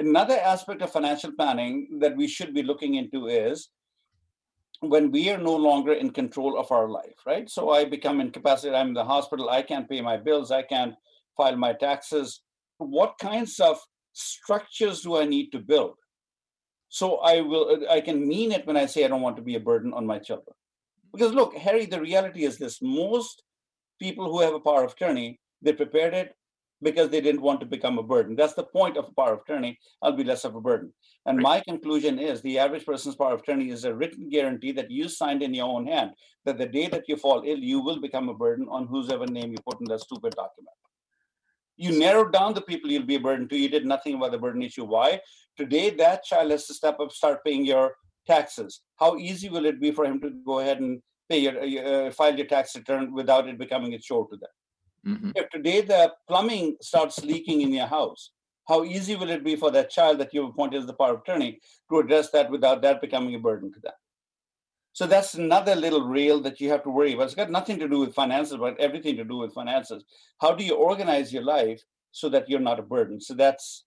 Another 0.00 0.38
aspect 0.38 0.80
of 0.80 0.90
financial 0.90 1.30
planning 1.32 1.98
that 2.00 2.16
we 2.16 2.26
should 2.26 2.54
be 2.54 2.62
looking 2.62 2.94
into 2.94 3.26
is 3.26 3.68
when 4.80 5.10
we 5.10 5.28
are 5.28 5.36
no 5.36 5.54
longer 5.54 5.92
in 5.92 6.08
control 6.10 6.58
of 6.58 6.72
our 6.72 6.88
life, 6.88 7.18
right? 7.26 7.50
So 7.50 7.70
I 7.70 7.84
become 7.84 8.18
incapacitated, 8.18 8.78
I'm 8.78 8.88
in 8.88 8.94
the 8.94 9.04
hospital, 9.04 9.50
I 9.50 9.60
can't 9.60 9.88
pay 9.88 10.00
my 10.00 10.16
bills, 10.16 10.50
I 10.50 10.62
can't 10.62 10.94
file 11.36 11.56
my 11.56 11.74
taxes. 11.74 12.40
What 12.78 13.18
kinds 13.18 13.60
of 13.60 13.78
structures 14.14 15.02
do 15.02 15.18
I 15.18 15.26
need 15.26 15.50
to 15.50 15.58
build? 15.58 15.96
So 16.88 17.18
I 17.18 17.42
will 17.42 17.84
I 17.90 18.00
can 18.00 18.26
mean 18.26 18.52
it 18.52 18.66
when 18.66 18.78
I 18.78 18.86
say 18.86 19.04
I 19.04 19.08
don't 19.08 19.20
want 19.20 19.36
to 19.36 19.42
be 19.42 19.56
a 19.56 19.60
burden 19.60 19.92
on 19.92 20.06
my 20.06 20.18
children. 20.18 20.56
Because 21.12 21.34
look, 21.34 21.54
Harry, 21.54 21.84
the 21.84 22.00
reality 22.00 22.44
is 22.44 22.56
this 22.56 22.80
most 22.80 23.42
people 24.00 24.32
who 24.32 24.40
have 24.40 24.54
a 24.54 24.60
power 24.60 24.84
of 24.84 24.92
attorney, 24.92 25.40
they 25.60 25.74
prepared 25.74 26.14
it 26.14 26.34
because 26.82 27.10
they 27.10 27.20
didn't 27.20 27.42
want 27.42 27.60
to 27.60 27.66
become 27.66 27.98
a 27.98 28.02
burden. 28.02 28.36
That's 28.36 28.54
the 28.54 28.64
point 28.64 28.96
of 28.96 29.06
a 29.08 29.12
power 29.12 29.34
of 29.34 29.40
attorney. 29.40 29.78
I'll 30.02 30.12
be 30.12 30.24
less 30.24 30.44
of 30.44 30.54
a 30.54 30.60
burden. 30.60 30.92
And 31.26 31.38
Right. 31.38 31.42
my 31.42 31.60
conclusion 31.60 32.18
is 32.18 32.40
the 32.40 32.58
average 32.58 32.86
person's 32.86 33.16
power 33.16 33.34
of 33.34 33.40
attorney 33.40 33.70
is 33.70 33.84
a 33.84 33.94
written 33.94 34.28
guarantee 34.28 34.72
that 34.72 34.90
you 34.90 35.08
signed 35.08 35.42
in 35.42 35.52
your 35.54 35.68
own 35.68 35.86
hand 35.86 36.12
that 36.44 36.58
the 36.58 36.66
day 36.66 36.86
that 36.88 37.08
you 37.08 37.16
fall 37.16 37.42
ill, 37.44 37.58
you 37.58 37.80
will 37.80 38.00
become 38.00 38.28
a 38.28 38.34
burden 38.34 38.66
on 38.70 38.86
whosever 38.86 39.26
name 39.26 39.50
you 39.52 39.58
put 39.68 39.80
in 39.80 39.86
that 39.86 40.00
stupid 40.00 40.34
document. 40.34 40.76
You 41.76 41.98
narrowed 41.98 42.32
down 42.32 42.54
the 42.54 42.60
people 42.62 42.90
you'll 42.90 43.06
be 43.06 43.16
a 43.16 43.20
burden 43.20 43.48
to. 43.48 43.56
You 43.56 43.68
did 43.68 43.86
nothing 43.86 44.14
about 44.14 44.32
the 44.32 44.38
burden 44.38 44.62
issue. 44.62 44.84
Why? 44.84 45.20
Today, 45.56 45.90
that 45.90 46.24
child 46.24 46.50
has 46.50 46.66
to 46.66 46.74
step 46.74 47.00
up, 47.00 47.12
start 47.12 47.44
paying 47.44 47.64
your 47.64 47.94
taxes. 48.26 48.82
How 48.96 49.16
easy 49.16 49.48
will 49.48 49.64
it 49.64 49.80
be 49.80 49.90
for 49.90 50.04
him 50.04 50.20
to 50.20 50.30
go 50.44 50.58
ahead 50.60 50.80
and 50.80 51.02
pay 51.28 51.38
your, 51.38 51.58
uh, 51.58 52.10
file 52.10 52.36
your 52.36 52.46
tax 52.46 52.76
return 52.76 53.12
without 53.12 53.48
it 53.48 53.58
becoming 53.58 53.94
a 53.94 53.98
chore 53.98 54.28
to 54.28 54.36
them? 54.36 54.50
Mhm. 55.06 55.32
if 55.36 55.48
today 55.50 55.80
the 55.80 56.14
plumbing 56.28 56.76
starts 56.80 57.24
leaking 57.24 57.62
in 57.62 57.72
your 57.72 57.86
house, 57.86 58.32
how 58.68 58.84
easy 58.84 59.16
will 59.16 59.30
it 59.30 59.42
be 59.44 59.56
for 59.56 59.70
that 59.70 59.90
child 59.90 60.18
that 60.18 60.32
you've 60.32 60.50
appointed 60.50 60.78
as 60.78 60.86
the 60.86 60.94
power 60.94 61.14
of 61.14 61.20
attorney 61.20 61.60
to 61.90 61.98
address 61.98 62.30
that 62.30 62.50
without 62.50 62.82
that 62.82 63.00
becoming 63.00 63.34
a 63.34 63.38
burden 63.38 63.72
to 63.72 63.80
them? 63.80 63.92
So 64.92 65.06
that's 65.06 65.34
another 65.34 65.74
little 65.74 66.06
rail 66.06 66.40
that 66.40 66.60
you 66.60 66.68
have 66.70 66.82
to 66.82 66.90
worry 66.90 67.14
about. 67.14 67.24
It's 67.24 67.34
got 67.34 67.50
nothing 67.50 67.78
to 67.78 67.88
do 67.88 67.98
with 68.00 68.14
finances, 68.14 68.56
but 68.58 68.78
everything 68.78 69.16
to 69.16 69.24
do 69.24 69.38
with 69.38 69.54
finances. 69.54 70.04
How 70.40 70.54
do 70.54 70.64
you 70.64 70.74
organize 70.74 71.32
your 71.32 71.44
life 71.44 71.82
so 72.12 72.28
that 72.28 72.48
you're 72.48 72.60
not 72.60 72.78
a 72.80 72.82
burden? 72.82 73.20
So 73.20 73.34
that's 73.34 73.84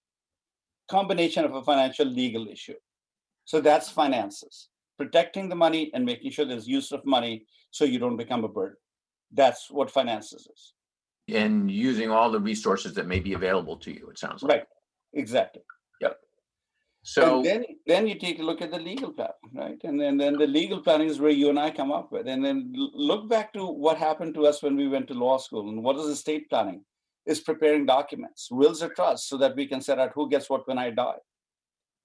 combination 0.90 1.46
of 1.46 1.54
a 1.56 1.64
financial 1.64 2.06
legal 2.08 2.48
issue. 2.48 2.76
So 3.46 3.62
that's 3.62 3.90
finances, 3.90 4.70
protecting 4.98 5.50
the 5.50 5.56
money 5.56 5.92
and 5.94 6.06
making 6.06 6.32
sure 6.32 6.46
there's 6.46 6.68
use 6.68 6.92
of 6.92 7.06
money 7.06 7.46
so 7.72 7.86
you 7.86 8.00
don't 8.00 8.18
become 8.18 8.44
a 8.44 8.48
burden. 8.50 8.78
That's 9.32 9.70
what 9.70 9.92
finances 9.92 10.48
is. 10.54 10.74
And 11.30 11.72
using 11.72 12.10
all 12.10 12.32
the 12.32 12.40
resources 12.40 12.94
that 12.96 13.08
may 13.08 13.20
be 13.20 13.34
available 13.34 13.78
to 13.78 13.92
you, 13.92 14.10
it 14.10 14.20
sounds 14.20 14.44
like. 14.44 14.52
Right, 14.52 14.64
exactly. 15.14 15.62
Yep. 16.02 16.18
So, 17.04 17.38
and 17.38 17.46
then 17.46 17.66
then 17.86 18.08
you 18.08 18.16
take 18.16 18.40
a 18.40 18.44
look 18.44 18.62
at 18.62 18.72
the 18.72 18.80
legal 18.80 19.12
planning, 19.12 19.34
right? 19.54 19.78
And 19.84 20.00
then 20.00 20.18
then 20.18 20.38
the 20.38 20.48
legal 20.48 20.82
planning 20.82 21.08
is 21.08 21.20
where 21.20 21.32
you 21.32 21.50
and 21.50 21.60
I 21.60 21.72
come 21.72 21.92
up 21.92 22.12
with. 22.12 22.28
And 22.28 22.44
then 22.44 22.74
look 22.76 23.30
back 23.30 23.54
to 23.54 23.66
what 23.66 23.98
happened 23.98 24.34
to 24.36 24.48
us 24.48 24.62
when 24.62 24.76
we 24.76 24.88
went 24.88 25.08
to 25.08 25.14
law 25.14 25.38
school 25.38 25.70
and 25.70 25.82
what 25.84 25.98
is 25.98 26.08
estate 26.08 26.50
planning? 26.50 26.84
is 27.26 27.40
preparing 27.40 27.86
documents, 27.86 28.50
wills 28.52 28.82
of 28.82 28.94
trusts, 28.96 29.30
so 29.30 29.38
that 29.38 29.56
we 29.56 29.66
can 29.66 29.82
set 29.82 30.00
out 30.00 30.12
who 30.14 30.30
gets 30.30 30.50
what 30.50 30.68
when 30.68 30.78
I 30.78 30.90
die. 30.90 31.18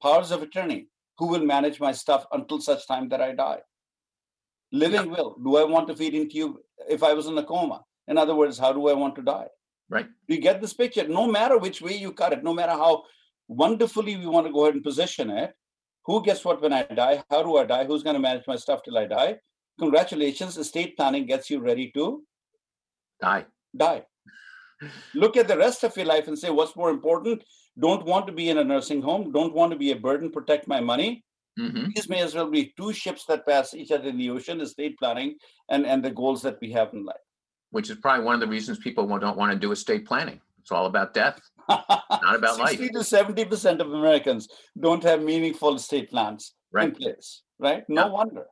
Powers 0.02 0.30
of 0.30 0.42
attorney, 0.42 0.86
who 1.18 1.26
will 1.26 1.44
manage 1.44 1.80
my 1.80 1.92
stuff 1.92 2.24
until 2.32 2.60
such 2.60 2.86
time 2.86 3.08
that 3.08 3.20
I 3.20 3.34
die. 3.34 3.58
Living 4.70 5.10
will, 5.10 5.36
do 5.42 5.56
I 5.56 5.64
want 5.64 5.88
to 5.88 5.96
feed 5.96 6.14
into 6.14 6.36
you 6.36 6.60
if 6.88 7.02
I 7.02 7.14
was 7.14 7.26
in 7.26 7.36
a 7.38 7.42
coma? 7.42 7.82
In 8.08 8.18
other 8.18 8.34
words, 8.34 8.58
how 8.58 8.72
do 8.72 8.88
I 8.88 8.94
want 8.94 9.14
to 9.16 9.22
die? 9.22 9.46
Right. 9.90 10.08
You 10.26 10.40
get 10.40 10.60
this 10.60 10.74
picture. 10.74 11.06
No 11.06 11.26
matter 11.26 11.58
which 11.58 11.80
way 11.80 11.96
you 11.96 12.12
cut 12.12 12.32
it, 12.32 12.42
no 12.42 12.52
matter 12.52 12.72
how 12.72 13.04
wonderfully 13.48 14.16
we 14.16 14.26
want 14.26 14.46
to 14.46 14.52
go 14.52 14.64
ahead 14.64 14.74
and 14.74 14.84
position 14.84 15.30
it, 15.30 15.54
who 16.04 16.24
gets 16.24 16.44
what 16.44 16.60
when 16.62 16.72
I 16.72 16.82
die? 16.82 17.22
How 17.30 17.42
do 17.42 17.56
I 17.56 17.64
die? 17.64 17.84
Who's 17.84 18.02
going 18.02 18.14
to 18.14 18.20
manage 18.20 18.46
my 18.46 18.56
stuff 18.56 18.82
till 18.82 18.98
I 18.98 19.06
die? 19.06 19.38
Congratulations, 19.78 20.56
estate 20.56 20.96
planning 20.96 21.26
gets 21.26 21.50
you 21.50 21.60
ready 21.60 21.90
to 21.92 22.24
Die. 23.20 23.46
die. 23.76 24.04
Look 25.14 25.36
at 25.36 25.48
the 25.48 25.56
rest 25.56 25.84
of 25.84 25.96
your 25.96 26.06
life 26.06 26.28
and 26.28 26.38
say, 26.38 26.50
what's 26.50 26.76
more 26.76 26.90
important? 26.90 27.44
Don't 27.78 28.04
want 28.04 28.26
to 28.26 28.32
be 28.32 28.48
in 28.48 28.58
a 28.58 28.64
nursing 28.64 29.02
home, 29.02 29.32
don't 29.32 29.54
want 29.54 29.72
to 29.72 29.78
be 29.78 29.92
a 29.92 29.96
burden, 29.96 30.30
protect 30.30 30.66
my 30.66 30.80
money. 30.80 31.24
hmm 31.56 31.86
These 31.94 32.08
may 32.08 32.20
as 32.20 32.34
well 32.34 32.50
be 32.50 32.72
two 32.76 32.92
ships 32.92 33.24
that 33.26 33.46
pass 33.46 33.74
each 33.74 33.92
other 33.92 34.08
in 34.08 34.18
the 34.18 34.30
ocean, 34.30 34.60
estate 34.60 34.98
planning 34.98 35.36
and, 35.68 35.86
and 35.86 36.04
the 36.04 36.10
goals 36.10 36.42
that 36.42 36.58
we 36.60 36.72
have 36.72 36.92
in 36.92 37.04
life. 37.04 37.27
Which 37.70 37.90
is 37.90 37.96
probably 37.98 38.24
one 38.24 38.34
of 38.34 38.40
the 38.40 38.46
reasons 38.46 38.78
people 38.78 39.06
don't 39.18 39.36
want 39.36 39.52
to 39.52 39.58
do 39.58 39.72
estate 39.72 40.06
planning. 40.06 40.40
It's 40.60 40.72
all 40.72 40.86
about 40.86 41.14
death, 41.14 41.40
not 41.68 42.34
about 42.34 42.58
life. 42.58 42.78
60 42.78 42.88
to 42.90 42.98
70% 42.98 43.80
of 43.80 43.92
Americans 43.92 44.48
don't 44.78 45.02
have 45.02 45.22
meaningful 45.22 45.74
estate 45.76 46.10
plans 46.10 46.54
in 46.78 46.92
place, 46.92 47.42
right? 47.58 47.84
No 47.88 48.06
Yeah. 48.06 48.12
wonder. 48.12 48.46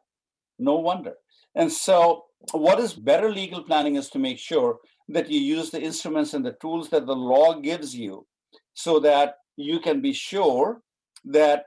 No 0.59 0.77
wonder. 0.77 1.15
And 1.55 1.71
so, 1.71 2.25
what 2.53 2.79
is 2.81 2.93
better 2.95 3.31
legal 3.31 3.63
planning 3.63 3.97
is 3.97 4.09
to 4.11 4.19
make 4.19 4.39
sure 4.39 4.79
that 5.09 5.31
you 5.31 5.41
use 5.41 5.71
the 5.71 5.81
instruments 5.81 6.35
and 6.35 6.45
the 6.45 6.57
tools 6.61 6.89
that 6.91 7.07
the 7.07 7.15
law 7.17 7.55
gives 7.61 7.95
you 7.95 8.27
so 8.75 8.99
that 9.01 9.37
you 9.57 9.81
can 9.81 10.01
be 10.01 10.13
sure 10.13 10.81
that 11.25 11.67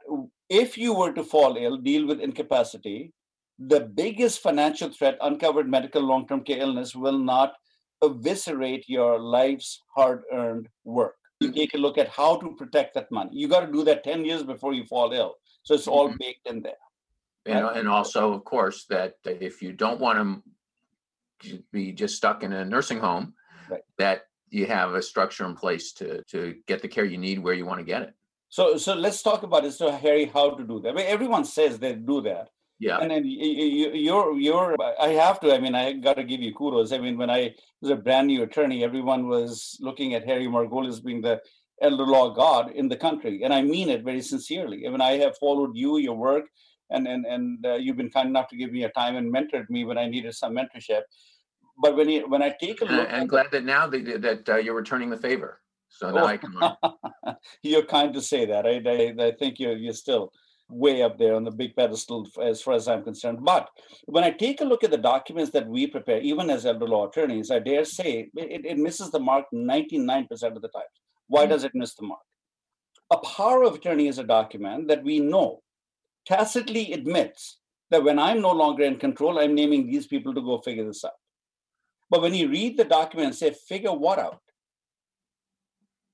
if 0.50 0.77
you 0.77 0.94
were 0.94 1.13
to 1.13 1.24
fall 1.24 1.58
ill, 1.58 1.77
deal 1.77 2.06
with 2.08 2.20
incapacity, 2.22 3.13
the 3.60 3.82
biggest 3.82 4.42
financial 4.42 4.89
threat, 4.89 5.18
uncovered 5.22 5.70
medical 5.70 6.01
long 6.01 6.28
term 6.28 6.42
care 6.44 6.60
illness, 6.60 6.96
will 6.96 7.18
not 7.18 7.54
eviscerate 8.01 8.88
your 8.88 9.20
life's 9.20 9.82
hard 9.96 10.24
earned 10.32 10.70
work. 10.86 11.16
You 11.42 11.51
take 11.51 11.74
a 11.74 11.78
look 11.78 11.98
at 11.98 12.10
how 12.10 12.38
to 12.38 12.56
protect 12.56 12.96
that 12.96 13.12
money. 13.12 13.32
You 13.34 13.48
got 13.48 13.66
to 13.66 13.72
do 13.72 13.84
that 13.86 14.04
10 14.04 14.25
years 14.25 14.44
before 14.44 14.74
you 14.74 14.86
fall 14.86 15.12
ill. 15.13 15.36
So 15.63 15.74
it's 15.74 15.88
all 15.88 16.10
Mhm. 16.10 16.18
baked 16.20 16.48
in 16.48 16.62
there. 16.62 16.78
And, 17.46 17.66
and 17.66 17.88
also, 17.88 18.34
of 18.34 18.44
course, 18.44 18.86
that 18.86 19.16
if 19.24 19.62
you 19.62 19.72
don't 19.74 20.00
want 20.00 20.44
to 21.44 21.63
be 21.72 21.92
just 21.92 22.16
stuck 22.16 22.44
in 22.44 22.51
a 22.54 22.66
nursing 22.66 23.00
home, 23.00 23.34
Right. 23.70 23.82
that 23.98 24.28
you 24.50 24.66
have 24.66 24.94
a 24.96 25.01
structure 25.01 25.46
in 25.46 25.56
place 25.56 25.94
to, 25.94 26.24
to 26.25 26.56
get 26.66 26.82
the 26.82 26.88
care 26.88 27.06
you 27.06 27.18
need 27.18 27.39
where 27.39 27.54
you 27.54 27.66
want 27.66 27.80
to 27.80 27.86
get 27.86 28.01
it. 28.01 28.13
So, 28.50 28.78
so 28.78 28.96
let's 28.96 29.22
talk 29.22 29.44
about 29.44 29.63
it. 29.66 29.72
So, 29.74 29.92
Harry, 29.92 30.25
how 30.25 30.51
to 30.56 30.63
do 30.63 30.80
that? 30.82 30.89
I 30.89 30.94
mean, 30.94 31.06
everyone 31.06 31.46
says 31.46 31.78
they 31.80 31.94
do 31.94 32.22
that, 32.22 32.50
Yeah. 32.80 32.98
and 33.00 33.12
then 33.12 33.26
you, 33.26 33.46
you, 33.46 33.92
you're, 33.94 34.40
you're. 34.40 34.76
I 35.00 35.10
have 35.10 35.40
to. 35.42 35.54
I 35.54 35.60
mean, 35.60 35.76
I 35.76 35.94
got 35.94 36.16
to 36.16 36.24
give 36.24 36.42
you 36.42 36.54
kudos. 36.54 36.92
I 36.94 36.98
mean, 37.00 37.18
when 37.18 37.30
I 37.30 37.54
was 37.82 37.92
a 37.92 37.96
brand 37.96 38.28
new 38.28 38.44
attorney, 38.44 38.84
everyone 38.84 39.28
was 39.28 39.78
looking 39.82 40.14
at 40.14 40.26
Harry 40.26 40.48
Margolis 40.48 41.04
being 41.04 41.22
the 41.22 41.42
elder 41.82 42.06
law 42.06 42.30
god 42.34 42.72
in 42.72 42.88
the 42.88 42.96
country, 42.98 43.44
and 43.44 43.54
I 43.54 43.62
mean 43.62 43.90
it 43.90 44.04
very 44.04 44.22
sincerely. 44.22 44.88
I 44.88 44.90
mean, 44.90 45.02
I 45.02 45.18
have 45.18 45.38
followed 45.38 45.76
you, 45.76 45.98
your 45.98 46.16
work, 46.16 46.46
and 46.90 47.06
and 47.08 47.26
and 47.26 47.66
uh, 47.66 47.76
you've 47.76 47.98
been 47.98 48.12
kind 48.12 48.30
enough 48.30 48.48
to 48.50 48.56
give 48.56 48.72
me 48.72 48.80
your 48.80 48.92
time 48.92 49.16
and 49.18 49.34
mentored 49.34 49.70
me 49.70 49.84
when 49.84 49.98
I 49.98 50.08
needed 50.08 50.34
some 50.36 50.56
mentorship. 50.56 51.02
But 51.82 51.96
when 51.96 52.10
you, 52.10 52.28
when 52.30 52.42
I 52.42 52.54
take 52.60 52.82
a 52.82 52.86
look, 52.86 53.08
I'm 53.12 53.28
glad 53.28 53.48
that 53.52 53.64
now 53.64 53.88
that, 53.88 54.22
that 54.22 54.50
uh, 54.50 54.58
you're 54.58 54.76
returning 54.76 55.10
the 55.10 55.18
favor. 55.18 55.62
So 55.90 56.12
now 56.12 56.24
Oh. 56.24 56.28
I 56.28 56.38
can 56.38 56.52
learn. 56.52 56.76
you're 57.64 57.84
kind 57.86 58.14
to 58.14 58.22
say 58.22 58.46
that. 58.46 58.66
I, 58.66 58.82
I, 58.86 59.28
I 59.28 59.32
think 59.32 59.60
you're 59.60 59.76
you're 59.78 59.94
still 59.94 60.32
way 60.70 61.02
up 61.02 61.17
there 61.17 61.36
on 61.36 61.43
the 61.43 61.52
big 61.52 61.76
pedestal 61.76 62.28
as 62.41 62.62
far 62.62 62.76
as 62.76 62.88
I'm 62.88 63.04
concerned. 63.04 63.39
But 63.43 63.70
when 64.06 64.24
I 64.24 64.32
take 64.32 64.62
a 64.62 64.65
look 64.65 64.84
at 64.84 64.91
the 64.91 64.98
documents 64.98 65.52
that 65.52 65.67
we 65.67 65.88
prepare, 65.88 66.22
even 66.22 66.50
as 66.50 66.65
elder 66.65 66.88
law 66.88 67.08
attorneys, 67.08 67.50
I 67.52 67.60
dare 67.60 67.86
say 67.86 68.30
it, 68.36 68.65
it 68.65 68.78
misses 68.78 69.12
the 69.12 69.20
mark 69.20 69.46
99% 69.54 70.56
of 70.56 70.62
the 70.62 70.70
time. 70.70 70.84
Why 71.28 71.46
Mm. 71.46 71.50
does 71.50 71.63
it 71.63 71.76
miss 71.76 71.96
the 71.96 72.06
mark? 72.06 72.22
A 73.12 73.17
power 73.17 73.63
of 73.63 73.76
attorney 73.76 74.08
is 74.08 74.20
a 74.20 74.24
document 74.24 74.88
that 74.88 75.04
we 75.04 75.20
know 75.20 75.63
tacitly 76.26 76.93
admits 76.93 77.60
that 77.89 78.04
when 78.04 78.20
I'm 78.20 78.41
no 78.41 78.52
longer 78.52 78.84
in 78.84 78.98
control, 78.98 79.39
I'm 79.39 79.56
naming 79.56 79.88
these 79.88 80.06
people 80.06 80.34
to 80.36 80.41
go 80.41 80.60
figure 80.60 80.86
this 80.86 81.04
out. 81.04 81.13
But 82.12 82.22
when 82.22 82.36
you 82.36 82.50
read 82.50 82.78
the 82.78 82.86
document 82.86 83.28
and 83.28 83.36
say, 83.36 83.52
figure 83.52 83.93
what 83.93 84.20
out? 84.20 84.41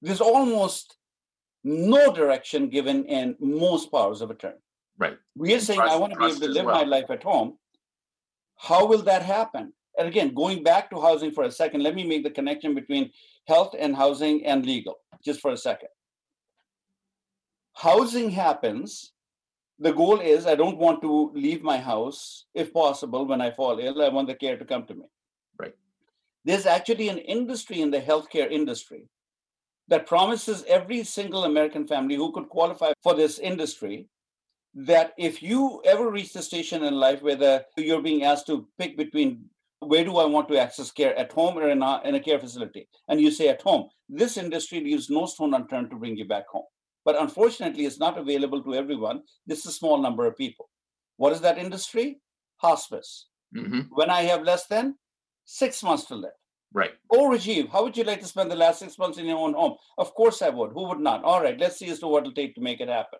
There's 0.02 0.22
almost 0.22 0.98
no 1.66 2.14
direction 2.14 2.70
given 2.70 3.06
in 3.06 3.36
most 3.40 3.92
powers 3.92 4.22
of 4.22 4.30
attorney. 4.30 4.62
Right. 5.00 5.18
We 5.36 5.54
are 5.56 5.60
saying, 5.60 5.82
I 5.82 5.96
want 5.98 6.14
to 6.14 6.20
be 6.20 6.26
able 6.26 6.40
to 6.40 6.48
live 6.48 6.66
my 6.66 6.84
life 6.84 7.10
at 7.10 7.24
home. 7.24 7.58
How 8.58 8.86
will 8.86 9.02
that 9.02 9.24
happen? 9.24 9.74
And 9.98 10.08
again, 10.08 10.34
going 10.34 10.64
back 10.64 10.90
to 10.92 11.02
housing 11.02 11.32
for 11.32 11.44
a 11.44 11.52
second, 11.52 11.82
let 11.82 11.96
me 11.96 12.06
make 12.06 12.24
the 12.24 12.30
connection 12.30 12.76
between 12.76 13.12
health 13.48 13.76
and 13.78 13.96
housing 13.96 14.46
and 14.46 14.64
legal, 14.66 14.96
just 15.24 15.42
for 15.42 15.52
a 15.52 15.58
second. 15.58 15.90
Housing 17.74 18.30
happens. 18.30 19.12
The 19.80 19.92
goal 19.92 20.20
is 20.20 20.46
I 20.46 20.56
don't 20.56 20.78
want 20.78 21.02
to 21.02 21.32
leave 21.34 21.64
my 21.64 21.78
house, 21.78 22.46
if 22.54 22.72
possible, 22.74 23.26
when 23.26 23.42
I 23.42 23.52
fall 23.52 23.80
ill. 23.80 24.02
I 24.04 24.10
want 24.10 24.28
the 24.28 24.36
care 24.36 24.58
to 24.58 24.66
come 24.66 24.86
to 24.86 24.94
me. 24.94 25.06
Right. 25.58 25.74
There's 26.46 26.68
actually 26.68 27.10
an 27.10 27.18
industry 27.18 27.82
in 27.82 27.90
the 27.90 28.00
healthcare 28.00 28.50
industry 28.52 29.10
that 29.88 30.08
promises 30.08 30.64
every 30.68 31.04
single 31.04 31.44
American 31.46 31.88
family 31.88 32.16
who 32.16 32.32
could 32.32 32.50
qualify 32.50 32.92
for 33.04 33.14
this 33.14 33.40
industry 33.40 34.08
that 34.74 35.14
if 35.18 35.42
you 35.42 35.82
ever 35.86 36.10
reach 36.12 36.34
the 36.34 36.42
station 36.42 36.84
in 36.84 36.96
life 36.96 37.22
where 37.22 37.36
the, 37.36 37.66
you're 37.78 38.02
being 38.02 38.24
asked 38.24 38.48
to 38.48 38.68
pick 38.78 38.98
between 38.98 39.46
where 39.80 40.04
do 40.04 40.18
I 40.18 40.26
want 40.26 40.50
to 40.50 40.58
access 40.58 40.92
care 40.92 41.16
at 41.18 41.32
home 41.32 41.58
or 41.58 41.70
in 41.70 41.82
a, 41.82 42.02
in 42.04 42.16
a 42.16 42.20
care 42.20 42.40
facility, 42.40 42.88
and 43.08 43.22
you 43.22 43.32
say 43.32 43.50
at 43.50 43.62
home, 43.62 43.88
this 44.10 44.38
industry 44.38 44.80
leaves 44.80 45.10
no 45.10 45.26
stone 45.26 45.54
unturned 45.54 45.90
to 45.92 45.96
bring 45.96 46.18
you 46.18 46.26
back 46.26 46.48
home. 46.48 46.66
But 47.04 47.22
unfortunately, 47.22 47.86
it's 47.86 48.00
not 48.00 48.18
available 48.18 48.64
to 48.64 48.74
everyone. 48.74 49.22
This 49.46 49.60
is 49.60 49.68
a 49.68 49.72
small 49.72 50.02
number 50.02 50.26
of 50.26 50.36
people. 50.36 50.70
What 51.18 51.34
is 51.34 51.42
that 51.42 51.58
industry? 51.58 52.20
Hospice. 52.58 53.28
hmm 53.54 53.82
When 53.92 54.10
I 54.10 54.24
have 54.24 54.44
less 54.44 54.66
than 54.68 54.96
six 55.46 55.84
months 55.84 56.06
to 56.06 56.16
live. 56.16 56.32
Right. 56.76 56.92
Oh, 57.10 57.30
Rajiv, 57.30 57.70
how 57.70 57.84
would 57.84 57.96
you 57.96 58.04
like 58.04 58.20
to 58.20 58.28
spend 58.28 58.52
the 58.52 58.56
last 58.58 58.80
six 58.80 58.98
months 58.98 59.18
in 59.18 59.26
your 59.26 59.38
own 59.38 59.54
home? 59.54 59.76
Of 59.98 60.14
course 60.14 60.42
I 60.42 60.50
would. 60.50 60.72
Who 60.74 60.90
would 60.90 61.00
not? 61.00 61.24
All 61.24 61.42
right, 61.42 61.58
let's 61.58 61.78
see 61.80 61.88
as 61.90 62.00
to 62.00 62.08
what 62.08 62.24
it'll 62.24 62.34
take 62.34 62.54
to 62.56 62.62
make 62.62 62.82
it 62.82 62.90
happen. 62.90 63.20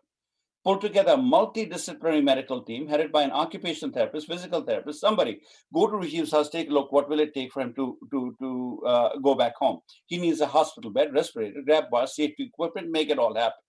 Pull 0.66 0.80
together 0.80 1.14
a 1.14 1.18
multidisciplinary 1.18 2.22
medical 2.22 2.64
team 2.64 2.86
headed 2.86 3.14
by 3.14 3.24
an 3.24 3.32
occupational 3.32 3.94
therapist, 3.94 4.28
physical 4.28 4.62
therapist, 4.62 5.00
somebody. 5.00 5.40
Go 5.74 5.88
to 5.88 5.96
Rajiv's 5.96 6.34
house, 6.34 6.50
take 6.50 6.70
a 6.70 6.74
look. 6.74 6.92
What 6.92 7.08
will 7.08 7.22
it 7.22 7.34
take 7.34 7.54
for 7.54 7.62
him 7.62 7.74
to 7.76 7.98
to 8.12 8.36
to 8.42 8.84
uh, 8.86 9.10
go 9.24 9.36
back 9.36 9.56
home? 9.56 9.80
He 10.08 10.18
needs 10.18 10.42
a 10.42 10.48
hospital 10.48 10.92
bed, 10.92 11.14
respirator, 11.14 11.62
grab 11.66 11.86
bar, 11.90 12.08
safety 12.08 12.44
equipment, 12.44 12.92
make 12.92 13.10
it 13.10 13.20
all 13.20 13.36
happen. 13.36 13.60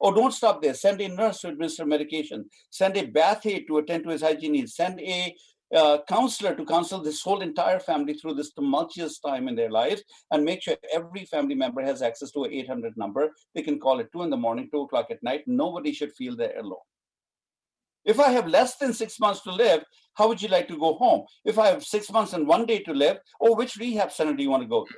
Oh, 0.00 0.14
don't 0.14 0.32
stop 0.32 0.62
there. 0.62 0.74
Send 0.74 1.00
a 1.00 1.08
nurse 1.08 1.40
to 1.40 1.48
administer 1.48 1.86
medication. 1.86 2.44
Send 2.70 2.96
a 2.96 3.06
bath 3.06 3.46
aide 3.46 3.66
to 3.66 3.78
attend 3.78 4.04
to 4.04 4.10
his 4.10 4.22
hygiene 4.22 4.52
needs. 4.52 4.76
Send 4.76 5.00
a 5.00 5.34
counselor 6.08 6.54
to 6.54 6.64
counsel 6.64 7.00
this 7.00 7.22
whole 7.22 7.40
entire 7.40 7.80
family 7.80 8.14
through 8.14 8.34
this 8.34 8.52
tumultuous 8.52 9.18
time 9.18 9.48
in 9.48 9.54
their 9.54 9.70
lives 9.70 10.02
and 10.30 10.44
make 10.44 10.62
sure 10.62 10.76
every 10.92 11.24
family 11.24 11.54
member 11.54 11.82
has 11.82 12.02
access 12.02 12.30
to 12.32 12.44
an 12.44 12.52
800 12.52 12.96
number. 12.96 13.30
They 13.54 13.62
can 13.62 13.80
call 13.80 14.00
at 14.00 14.12
2 14.12 14.22
in 14.22 14.30
the 14.30 14.36
morning, 14.36 14.68
2 14.72 14.82
o'clock 14.82 15.10
at 15.10 15.22
night. 15.22 15.42
Nobody 15.46 15.92
should 15.92 16.12
feel 16.12 16.36
they're 16.36 16.58
alone. 16.58 16.78
If 18.04 18.20
I 18.20 18.30
have 18.30 18.46
less 18.46 18.76
than 18.76 18.92
six 18.92 19.18
months 19.18 19.40
to 19.42 19.52
live, 19.52 19.82
how 20.14 20.28
would 20.28 20.40
you 20.40 20.48
like 20.48 20.68
to 20.68 20.78
go 20.78 20.94
home? 20.94 21.24
If 21.44 21.58
I 21.58 21.68
have 21.68 21.82
six 21.84 22.10
months 22.12 22.34
and 22.34 22.46
one 22.46 22.66
day 22.66 22.80
to 22.80 22.92
live, 22.92 23.18
oh, 23.40 23.54
which 23.56 23.76
rehab 23.76 24.12
center 24.12 24.34
do 24.34 24.42
you 24.42 24.50
want 24.50 24.62
to 24.62 24.68
go 24.68 24.84
to? 24.84 24.94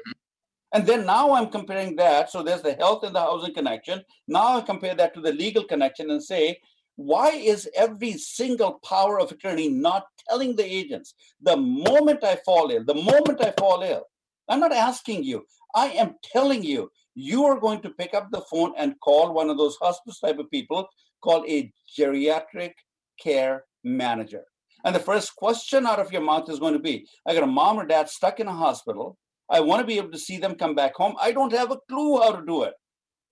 And 0.74 0.84
then 0.86 1.06
now 1.06 1.32
I'm 1.32 1.48
comparing 1.48 1.96
that. 1.96 2.30
So 2.30 2.42
there's 2.42 2.62
the 2.62 2.74
health 2.74 3.04
and 3.04 3.14
the 3.14 3.20
housing 3.20 3.54
connection. 3.54 4.02
Now 4.26 4.58
I 4.58 4.60
compare 4.60 4.94
that 4.96 5.14
to 5.14 5.20
the 5.20 5.32
legal 5.32 5.64
connection 5.64 6.10
and 6.10 6.22
say, 6.22 6.58
why 6.96 7.30
is 7.30 7.68
every 7.76 8.14
single 8.14 8.80
power 8.84 9.20
of 9.20 9.30
attorney 9.30 9.68
not 9.68 10.06
telling 10.28 10.56
the 10.56 10.64
agents 10.64 11.14
the 11.40 11.56
moment 11.56 12.24
I 12.24 12.36
fall 12.44 12.70
ill, 12.70 12.84
the 12.84 12.94
moment 12.94 13.44
I 13.44 13.52
fall 13.58 13.82
ill? 13.82 14.04
I'm 14.48 14.60
not 14.60 14.72
asking 14.72 15.24
you. 15.24 15.44
I 15.74 15.88
am 15.88 16.14
telling 16.22 16.62
you, 16.62 16.90
you 17.14 17.44
are 17.44 17.60
going 17.60 17.80
to 17.82 17.90
pick 17.90 18.14
up 18.14 18.30
the 18.30 18.42
phone 18.50 18.72
and 18.76 18.98
call 19.00 19.32
one 19.32 19.50
of 19.50 19.58
those 19.58 19.76
hospice 19.76 20.20
type 20.20 20.38
of 20.38 20.50
people 20.50 20.88
called 21.22 21.48
a 21.48 21.70
geriatric 21.98 22.72
care 23.20 23.64
manager. 23.84 24.42
And 24.84 24.94
the 24.94 25.00
first 25.00 25.34
question 25.36 25.86
out 25.86 25.98
of 25.98 26.12
your 26.12 26.22
mouth 26.22 26.48
is 26.48 26.58
going 26.58 26.74
to 26.74 26.78
be 26.78 27.06
I 27.26 27.34
got 27.34 27.42
a 27.42 27.46
mom 27.46 27.78
or 27.78 27.86
dad 27.86 28.08
stuck 28.08 28.40
in 28.40 28.46
a 28.46 28.52
hospital. 28.52 29.18
I 29.50 29.60
want 29.60 29.80
to 29.80 29.86
be 29.86 29.98
able 29.98 30.10
to 30.12 30.18
see 30.18 30.38
them 30.38 30.54
come 30.54 30.74
back 30.74 30.94
home. 30.94 31.14
I 31.20 31.32
don't 31.32 31.52
have 31.52 31.70
a 31.70 31.78
clue 31.88 32.18
how 32.18 32.32
to 32.32 32.44
do 32.44 32.64
it. 32.64 32.74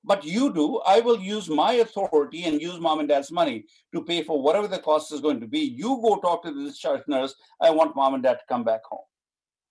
But 0.06 0.22
you 0.24 0.52
do. 0.52 0.80
I 0.86 1.00
will 1.00 1.18
use 1.18 1.48
my 1.48 1.74
authority 1.74 2.44
and 2.44 2.60
use 2.60 2.78
mom 2.78 3.00
and 3.00 3.08
dad's 3.08 3.32
money 3.32 3.64
to 3.94 4.02
pay 4.02 4.22
for 4.22 4.40
whatever 4.42 4.68
the 4.68 4.78
cost 4.78 5.12
is 5.12 5.20
going 5.20 5.40
to 5.40 5.46
be. 5.46 5.60
You 5.60 5.98
go 6.02 6.16
talk 6.16 6.42
to 6.44 6.52
the 6.52 6.64
discharge 6.64 7.02
nurse. 7.08 7.34
I 7.60 7.70
want 7.70 7.96
mom 7.96 8.14
and 8.14 8.22
dad 8.22 8.34
to 8.34 8.44
come 8.48 8.64
back 8.64 8.84
home. 8.84 9.04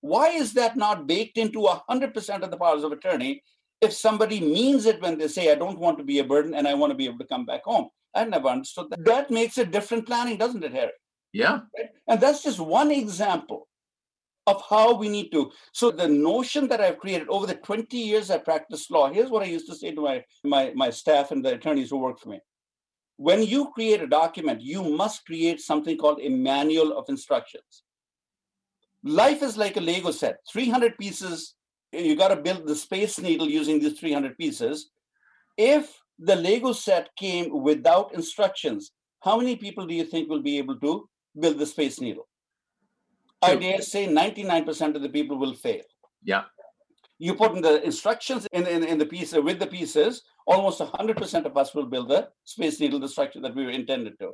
Why 0.01 0.29
is 0.29 0.53
that 0.53 0.75
not 0.75 1.07
baked 1.07 1.37
into 1.37 1.59
100% 1.59 2.41
of 2.41 2.51
the 2.51 2.57
powers 2.57 2.83
of 2.83 2.91
attorney 2.91 3.43
if 3.79 3.93
somebody 3.93 4.39
means 4.39 4.85
it 4.85 5.01
when 5.01 5.17
they 5.17 5.27
say, 5.27 5.51
I 5.51 5.55
don't 5.55 5.79
want 5.79 5.97
to 5.99 6.03
be 6.03 6.19
a 6.19 6.23
burden 6.23 6.55
and 6.55 6.67
I 6.67 6.73
want 6.73 6.91
to 6.91 6.97
be 6.97 7.05
able 7.05 7.19
to 7.19 7.27
come 7.27 7.45
back 7.45 7.63
home? 7.63 7.89
I 8.15 8.25
never 8.25 8.47
understood 8.47 8.89
that. 8.89 9.05
That 9.05 9.31
makes 9.31 9.57
a 9.57 9.65
different 9.65 10.07
planning, 10.07 10.37
doesn't 10.37 10.63
it, 10.63 10.73
Harry? 10.73 10.91
Yeah. 11.31 11.61
Right? 11.77 11.89
And 12.07 12.19
that's 12.19 12.43
just 12.43 12.59
one 12.59 12.91
example 12.91 13.67
of 14.47 14.61
how 14.69 14.93
we 14.93 15.09
need 15.09 15.31
to. 15.31 15.51
So 15.71 15.91
the 15.91 16.07
notion 16.07 16.67
that 16.67 16.81
I've 16.81 16.99
created 16.99 17.29
over 17.29 17.45
the 17.45 17.55
20 17.55 17.97
years 17.97 18.29
I 18.29 18.37
practiced 18.37 18.91
law, 18.91 19.11
here's 19.11 19.29
what 19.29 19.43
I 19.43 19.47
used 19.47 19.67
to 19.67 19.75
say 19.75 19.91
to 19.91 20.01
my, 20.01 20.23
my, 20.43 20.71
my 20.75 20.89
staff 20.89 21.31
and 21.31 21.43
the 21.43 21.53
attorneys 21.53 21.89
who 21.89 21.97
work 21.97 22.19
for 22.19 22.29
me. 22.29 22.39
When 23.17 23.43
you 23.43 23.71
create 23.73 24.01
a 24.01 24.07
document, 24.07 24.61
you 24.61 24.83
must 24.83 25.25
create 25.25 25.61
something 25.61 25.97
called 25.97 26.19
a 26.21 26.29
manual 26.29 26.97
of 26.97 27.05
instructions. 27.09 27.83
Life 29.03 29.43
is 29.43 29.57
like 29.57 29.77
a 29.77 29.81
Lego 29.81 30.11
set, 30.11 30.37
300 30.51 30.97
pieces. 30.97 31.55
You 31.91 32.15
got 32.15 32.29
to 32.29 32.37
build 32.37 32.67
the 32.67 32.75
space 32.75 33.19
needle 33.19 33.49
using 33.49 33.79
these 33.79 33.99
300 33.99 34.37
pieces. 34.37 34.89
If 35.57 35.93
the 36.19 36.35
Lego 36.35 36.73
set 36.73 37.09
came 37.17 37.61
without 37.61 38.13
instructions, 38.13 38.91
how 39.21 39.37
many 39.37 39.55
people 39.55 39.85
do 39.85 39.93
you 39.93 40.03
think 40.03 40.29
will 40.29 40.41
be 40.41 40.57
able 40.57 40.79
to 40.79 41.07
build 41.39 41.59
the 41.59 41.65
space 41.65 42.01
needle? 42.01 42.27
I 43.43 43.55
dare 43.55 43.81
say 43.81 44.07
99% 44.07 44.95
of 44.95 45.01
the 45.01 45.09
people 45.09 45.37
will 45.37 45.53
fail. 45.53 45.83
Yeah. 46.23 46.43
You 47.19 47.35
put 47.35 47.55
in 47.55 47.61
the 47.61 47.83
instructions 47.83 48.47
in, 48.51 48.65
in, 48.67 48.83
in 48.83 48.97
the 48.97 49.05
piece 49.05 49.33
with 49.33 49.59
the 49.59 49.67
pieces, 49.67 50.23
almost 50.45 50.79
100% 50.79 51.45
of 51.45 51.57
us 51.57 51.73
will 51.73 51.85
build 51.85 52.09
the 52.09 52.29
space 52.43 52.79
needle, 52.79 52.99
the 52.99 53.07
structure 53.07 53.41
that 53.41 53.55
we 53.55 53.65
were 53.65 53.71
intended 53.71 54.17
to. 54.19 54.33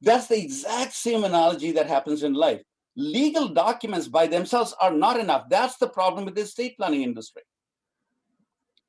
That's 0.00 0.26
the 0.28 0.40
exact 0.40 0.92
same 0.92 1.24
analogy 1.24 1.72
that 1.72 1.86
happens 1.86 2.22
in 2.22 2.34
life. 2.34 2.62
Legal 2.96 3.48
documents 3.48 4.06
by 4.06 4.26
themselves 4.26 4.74
are 4.80 4.92
not 4.92 5.18
enough. 5.18 5.44
That's 5.50 5.76
the 5.78 5.88
problem 5.88 6.24
with 6.24 6.34
the 6.34 6.42
estate 6.42 6.76
planning 6.76 7.02
industry. 7.02 7.42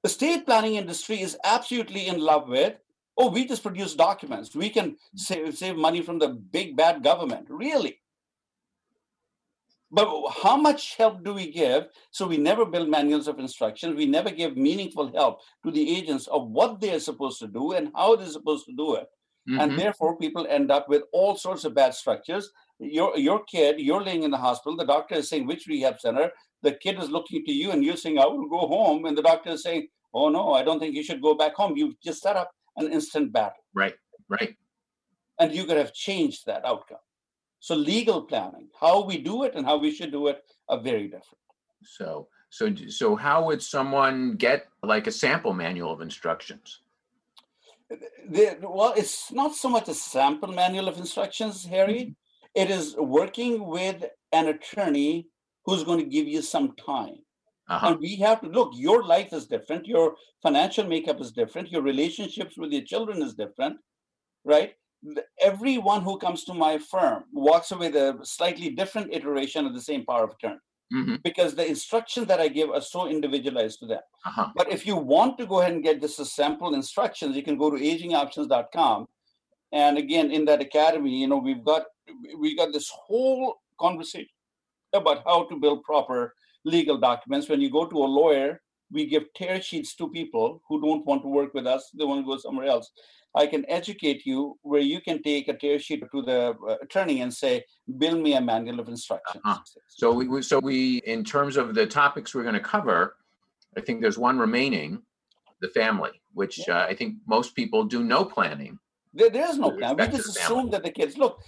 The 0.03 0.09
state 0.09 0.45
planning 0.45 0.75
industry 0.75 1.19
is 1.19 1.35
absolutely 1.43 2.07
in 2.07 2.19
love 2.19 2.47
with, 2.47 2.75
oh, 3.17 3.31
we 3.31 3.45
just 3.47 3.63
produce 3.63 3.95
documents. 3.95 4.55
We 4.55 4.69
can 4.69 4.89
hmm. 4.89 4.95
save, 5.15 5.57
save 5.57 5.75
money 5.77 6.01
from 6.01 6.19
the 6.19 6.29
big 6.29 6.77
bad 6.77 7.03
government. 7.03 7.47
Really? 7.49 7.99
But 9.95 10.09
how 10.43 10.57
much 10.57 10.97
help 10.97 11.23
do 11.23 11.33
we 11.33 11.49
give? 11.51 11.87
So 12.11 12.27
we 12.27 12.37
never 12.37 12.65
build 12.65 12.89
manuals 12.89 13.29
of 13.29 13.39
instructions. 13.39 13.95
We 13.95 14.05
never 14.05 14.29
give 14.29 14.57
meaningful 14.57 15.09
help 15.13 15.39
to 15.63 15.71
the 15.71 15.95
agents 15.95 16.27
of 16.27 16.49
what 16.49 16.81
they're 16.81 16.99
supposed 16.99 17.39
to 17.39 17.47
do 17.47 17.71
and 17.71 17.91
how 17.95 18.17
they're 18.17 18.27
supposed 18.27 18.65
to 18.65 18.73
do 18.73 18.95
it. 18.95 19.07
Mm-hmm. 19.49 19.59
And 19.61 19.79
therefore, 19.79 20.17
people 20.17 20.45
end 20.49 20.69
up 20.69 20.89
with 20.89 21.03
all 21.13 21.37
sorts 21.37 21.63
of 21.63 21.75
bad 21.75 21.93
structures. 21.93 22.51
Your 22.79 23.17
your 23.17 23.45
kid, 23.45 23.79
you're 23.79 24.03
laying 24.03 24.23
in 24.23 24.31
the 24.31 24.37
hospital. 24.37 24.75
The 24.75 24.85
doctor 24.85 25.15
is 25.15 25.29
saying 25.29 25.47
which 25.47 25.65
rehab 25.65 26.01
center. 26.01 26.29
The 26.61 26.73
kid 26.73 26.99
is 27.01 27.09
looking 27.09 27.45
to 27.45 27.53
you, 27.53 27.71
and 27.71 27.81
you're 27.81 27.95
saying 27.95 28.19
I 28.19 28.25
will 28.25 28.49
go 28.49 28.67
home. 28.67 29.05
And 29.05 29.17
the 29.17 29.21
doctor 29.21 29.51
is 29.51 29.63
saying, 29.63 29.87
Oh 30.13 30.27
no, 30.27 30.51
I 30.53 30.63
don't 30.63 30.79
think 30.79 30.93
you 30.93 31.03
should 31.03 31.21
go 31.21 31.35
back 31.35 31.55
home. 31.55 31.77
You've 31.77 31.99
just 32.01 32.21
set 32.21 32.35
up 32.35 32.51
an 32.75 32.91
instant 32.91 33.31
battle. 33.31 33.63
Right, 33.73 33.95
right. 34.27 34.55
And 35.39 35.53
you 35.53 35.63
could 35.63 35.77
have 35.77 35.93
changed 35.93 36.47
that 36.47 36.65
outcome. 36.65 37.05
So 37.65 37.73
legal 37.73 38.21
planning, 38.21 38.67
how 38.79 39.03
we 39.03 39.17
do 39.17 39.41
it 39.41 39.55
and 39.55 39.65
how 39.65 39.77
we 39.77 39.89
should 39.89 40.11
do 40.11 40.27
it 40.27 40.43
are 40.69 40.79
very 40.79 41.07
different. 41.15 41.45
So 41.81 42.27
so 42.51 42.63
so 42.89 43.15
how 43.15 43.37
would 43.47 43.63
someone 43.63 44.35
get 44.35 44.67
like 44.83 45.07
a 45.07 45.11
sample 45.11 45.51
manual 45.51 45.91
of 45.91 45.99
instructions? 45.99 46.81
The, 47.89 48.59
well, 48.61 48.93
it's 48.95 49.31
not 49.31 49.55
so 49.55 49.67
much 49.67 49.87
a 49.89 49.95
sample 49.95 50.51
manual 50.51 50.87
of 50.87 50.99
instructions, 50.99 51.65
Harry. 51.65 52.01
Mm-hmm. 52.01 52.61
It 52.61 52.69
is 52.69 52.95
working 52.97 53.65
with 53.65 53.99
an 54.31 54.45
attorney 54.49 55.27
who's 55.65 55.83
going 55.83 56.01
to 56.05 56.11
give 56.17 56.27
you 56.27 56.43
some 56.43 56.75
time. 56.75 57.17
Uh-huh. 57.67 57.87
And 57.87 57.99
we 57.99 58.15
have 58.17 58.41
to 58.41 58.47
look, 58.47 58.73
your 58.75 59.03
life 59.03 59.33
is 59.33 59.47
different, 59.47 59.87
your 59.87 60.17
financial 60.43 60.85
makeup 60.85 61.19
is 61.19 61.31
different, 61.31 61.71
your 61.71 61.81
relationships 61.81 62.59
with 62.59 62.71
your 62.71 62.83
children 62.83 63.23
is 63.23 63.33
different, 63.33 63.77
right? 64.43 64.75
Everyone 65.41 66.01
who 66.01 66.17
comes 66.17 66.43
to 66.45 66.53
my 66.53 66.77
firm 66.77 67.23
walks 67.31 67.71
away 67.71 67.87
with 67.87 67.95
a 67.95 68.19
slightly 68.23 68.69
different 68.69 69.13
iteration 69.13 69.65
of 69.65 69.73
the 69.73 69.81
same 69.81 70.05
power 70.05 70.23
of 70.23 70.31
attorney. 70.31 70.59
Mm-hmm. 70.93 71.15
Because 71.23 71.55
the 71.55 71.67
instructions 71.67 72.27
that 72.27 72.39
I 72.39 72.47
give 72.47 72.69
are 72.69 72.81
so 72.81 73.07
individualized 73.07 73.79
to 73.79 73.87
them. 73.87 74.01
Uh-huh. 74.25 74.49
But 74.55 74.71
if 74.71 74.85
you 74.85 74.95
want 74.95 75.37
to 75.39 75.47
go 75.47 75.61
ahead 75.61 75.73
and 75.73 75.83
get 75.83 75.99
just 75.99 76.19
a 76.19 76.25
sample 76.25 76.75
instructions, 76.75 77.35
you 77.35 77.41
can 77.41 77.57
go 77.57 77.71
to 77.71 77.77
agingoptions.com. 77.77 79.07
And 79.71 79.97
again, 79.97 80.31
in 80.31 80.45
that 80.45 80.61
academy, 80.61 81.19
you 81.19 81.27
know, 81.27 81.37
we've 81.37 81.63
got 81.63 81.83
we 82.37 82.55
got 82.55 82.71
this 82.71 82.89
whole 82.89 83.55
conversation 83.79 84.29
about 84.93 85.23
how 85.25 85.45
to 85.45 85.59
build 85.59 85.83
proper 85.83 86.33
legal 86.63 86.97
documents. 86.97 87.49
When 87.49 87.61
you 87.61 87.71
go 87.71 87.85
to 87.85 87.97
a 87.97 88.05
lawyer, 88.21 88.61
we 88.91 89.05
give 89.05 89.33
tear 89.35 89.61
sheets 89.61 89.95
to 89.95 90.09
people 90.09 90.61
who 90.69 90.81
don't 90.81 91.05
want 91.05 91.23
to 91.23 91.27
work 91.27 91.53
with 91.53 91.67
us, 91.67 91.89
they 91.97 92.05
want 92.05 92.21
to 92.21 92.25
go 92.25 92.37
somewhere 92.37 92.67
else. 92.67 92.89
I 93.35 93.47
can 93.47 93.65
educate 93.67 94.25
you 94.25 94.57
where 94.61 94.81
you 94.81 95.01
can 95.01 95.21
take 95.21 95.49
a 95.49 95.53
tear 95.53 95.77
sheet 95.77 96.03
to 96.09 96.21
the 96.21 96.55
uh, 96.67 96.75
attorney 96.81 97.21
and 97.21 97.33
say, 97.33 97.65
"Build 97.97 98.21
me 98.21 98.33
a 98.35 98.41
manual 98.41 98.79
of 98.79 98.87
instructions." 98.87 99.43
Uh-huh. 99.45 99.59
So 99.87 100.13
we, 100.13 100.41
so 100.41 100.59
we, 100.59 100.97
in 100.99 101.23
terms 101.23 101.57
of 101.57 101.75
the 101.75 101.85
topics 101.85 102.33
we're 102.33 102.43
going 102.43 102.55
to 102.55 102.61
cover, 102.61 103.17
I 103.77 103.81
think 103.81 104.01
there's 104.01 104.17
one 104.17 104.39
remaining, 104.39 105.01
the 105.59 105.67
family, 105.69 106.21
which 106.33 106.59
yeah. 106.67 106.77
uh, 106.77 106.85
I 106.85 106.95
think 106.95 107.15
most 107.27 107.55
people 107.55 107.83
do 107.83 108.03
no 108.03 108.23
planning. 108.23 108.79
There, 109.13 109.29
there 109.29 109.49
is 109.49 109.57
no 109.57 109.71
plan. 109.71 109.97
We 109.97 110.07
just 110.07 110.29
assume 110.29 110.69
that 110.71 110.83
the 110.83 110.91
kids 110.91 111.17
look. 111.17 111.41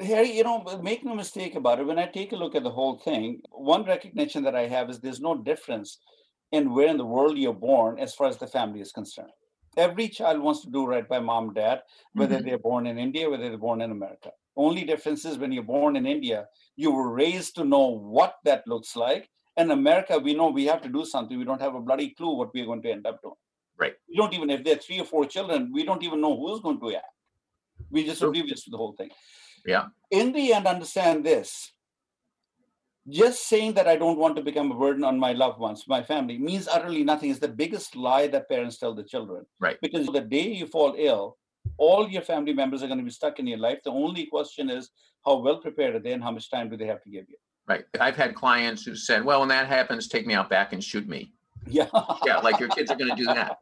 Harry, 0.00 0.32
you 0.36 0.44
know, 0.44 0.62
make 0.82 1.04
no 1.04 1.14
mistake 1.14 1.54
about 1.54 1.80
it. 1.80 1.86
When 1.86 1.98
I 1.98 2.06
take 2.06 2.32
a 2.32 2.36
look 2.36 2.54
at 2.54 2.62
the 2.62 2.70
whole 2.70 2.98
thing, 2.98 3.40
one 3.50 3.84
recognition 3.84 4.42
that 4.44 4.54
I 4.54 4.66
have 4.66 4.88
is 4.90 5.00
there's 5.00 5.20
no 5.20 5.36
difference 5.36 5.98
in 6.52 6.74
where 6.74 6.88
in 6.88 6.96
the 6.96 7.04
world 7.04 7.38
you're 7.38 7.54
born 7.54 7.98
as 7.98 8.14
far 8.14 8.26
as 8.26 8.38
the 8.38 8.46
family 8.46 8.80
is 8.80 8.92
concerned. 8.92 9.32
Every 9.80 10.08
child 10.08 10.40
wants 10.40 10.60
to 10.62 10.70
do 10.70 10.86
right 10.86 11.08
by 11.08 11.20
mom 11.20 11.54
dad, 11.54 11.80
whether 12.12 12.36
mm-hmm. 12.36 12.46
they're 12.46 12.58
born 12.58 12.86
in 12.86 12.98
India, 12.98 13.30
whether 13.30 13.48
they're 13.48 13.66
born 13.68 13.80
in 13.80 13.90
America. 13.90 14.30
Only 14.54 14.84
difference 14.84 15.24
is 15.24 15.38
when 15.38 15.52
you're 15.52 15.62
born 15.62 15.96
in 15.96 16.06
India, 16.06 16.48
you 16.76 16.90
were 16.92 17.10
raised 17.10 17.54
to 17.54 17.64
know 17.64 17.86
what 17.86 18.34
that 18.44 18.66
looks 18.66 18.94
like. 18.94 19.30
In 19.56 19.70
America, 19.70 20.18
we 20.18 20.34
know 20.34 20.48
we 20.48 20.66
have 20.66 20.82
to 20.82 20.90
do 20.90 21.06
something. 21.06 21.38
We 21.38 21.44
don't 21.44 21.62
have 21.62 21.74
a 21.74 21.80
bloody 21.80 22.10
clue 22.10 22.34
what 22.36 22.52
we're 22.52 22.66
going 22.66 22.82
to 22.82 22.90
end 22.90 23.06
up 23.06 23.22
doing. 23.22 23.40
Right. 23.78 23.94
We 24.06 24.16
don't 24.16 24.34
even, 24.34 24.50
if 24.50 24.62
there 24.64 24.76
are 24.76 24.78
three 24.78 25.00
or 25.00 25.06
four 25.06 25.24
children, 25.24 25.70
we 25.72 25.84
don't 25.84 26.02
even 26.02 26.20
know 26.20 26.36
who's 26.36 26.60
going 26.60 26.80
to 26.80 26.96
act. 26.96 27.06
We 27.90 28.04
just 28.04 28.22
oblivious 28.22 28.64
to 28.64 28.70
the 28.70 28.76
whole 28.76 28.92
thing. 28.92 29.10
Yeah. 29.64 29.86
In 30.10 30.32
the 30.32 30.52
end, 30.52 30.66
understand 30.66 31.24
this. 31.24 31.72
Just 33.08 33.48
saying 33.48 33.74
that 33.74 33.88
I 33.88 33.96
don't 33.96 34.18
want 34.18 34.36
to 34.36 34.42
become 34.42 34.70
a 34.70 34.78
burden 34.78 35.04
on 35.04 35.18
my 35.18 35.32
loved 35.32 35.58
ones, 35.58 35.84
my 35.88 36.02
family, 36.02 36.38
means 36.38 36.68
utterly 36.68 37.02
nothing. 37.02 37.30
It's 37.30 37.40
the 37.40 37.48
biggest 37.48 37.96
lie 37.96 38.26
that 38.28 38.48
parents 38.48 38.78
tell 38.78 38.94
the 38.94 39.02
children. 39.02 39.46
Right. 39.58 39.78
Because 39.80 40.06
the 40.06 40.20
day 40.20 40.48
you 40.52 40.66
fall 40.66 40.94
ill, 40.98 41.38
all 41.78 42.08
your 42.08 42.22
family 42.22 42.52
members 42.52 42.82
are 42.82 42.86
going 42.86 42.98
to 42.98 43.04
be 43.04 43.10
stuck 43.10 43.38
in 43.38 43.46
your 43.46 43.58
life. 43.58 43.78
The 43.84 43.90
only 43.90 44.26
question 44.26 44.68
is 44.68 44.90
how 45.24 45.38
well 45.38 45.58
prepared 45.58 45.94
are 45.94 45.98
they 45.98 46.12
and 46.12 46.22
how 46.22 46.30
much 46.30 46.50
time 46.50 46.68
do 46.68 46.76
they 46.76 46.86
have 46.86 47.02
to 47.02 47.10
give 47.10 47.24
you? 47.28 47.36
Right. 47.66 47.84
I've 48.00 48.16
had 48.16 48.34
clients 48.34 48.84
who 48.84 48.94
said, 48.94 49.24
well, 49.24 49.40
when 49.40 49.48
that 49.48 49.66
happens, 49.66 50.08
take 50.08 50.26
me 50.26 50.34
out 50.34 50.50
back 50.50 50.72
and 50.72 50.82
shoot 50.82 51.08
me. 51.08 51.32
Yeah. 51.66 51.88
yeah, 52.26 52.38
like 52.38 52.58
your 52.58 52.68
kids 52.68 52.90
are 52.90 52.96
going 52.96 53.10
to 53.10 53.16
do 53.16 53.26
that. 53.26 53.58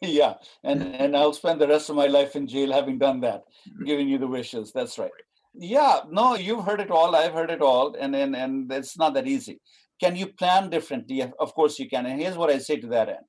yeah. 0.00 0.34
And 0.64 0.82
and 0.96 1.16
I'll 1.16 1.32
spend 1.32 1.60
the 1.60 1.68
rest 1.68 1.90
of 1.90 1.96
my 1.96 2.06
life 2.06 2.36
in 2.36 2.46
jail 2.46 2.72
having 2.72 2.98
done 2.98 3.20
that, 3.20 3.44
giving 3.84 4.08
you 4.08 4.18
the 4.18 4.26
wishes. 4.26 4.72
That's 4.72 4.98
right. 4.98 5.10
Yeah, 5.54 6.00
no, 6.10 6.34
you've 6.34 6.64
heard 6.64 6.80
it 6.80 6.90
all. 6.90 7.14
I've 7.14 7.34
heard 7.34 7.50
it 7.50 7.60
all, 7.60 7.94
and 7.94 8.16
and 8.16 8.34
and 8.34 8.72
it's 8.72 8.96
not 8.96 9.14
that 9.14 9.26
easy. 9.26 9.60
Can 10.00 10.16
you 10.16 10.26
plan 10.26 10.70
differently? 10.70 11.22
Of 11.38 11.54
course 11.54 11.78
you 11.78 11.88
can. 11.88 12.06
And 12.06 12.20
here's 12.20 12.36
what 12.36 12.50
I 12.50 12.58
say 12.58 12.76
to 12.78 12.86
that 12.88 13.08
end. 13.08 13.26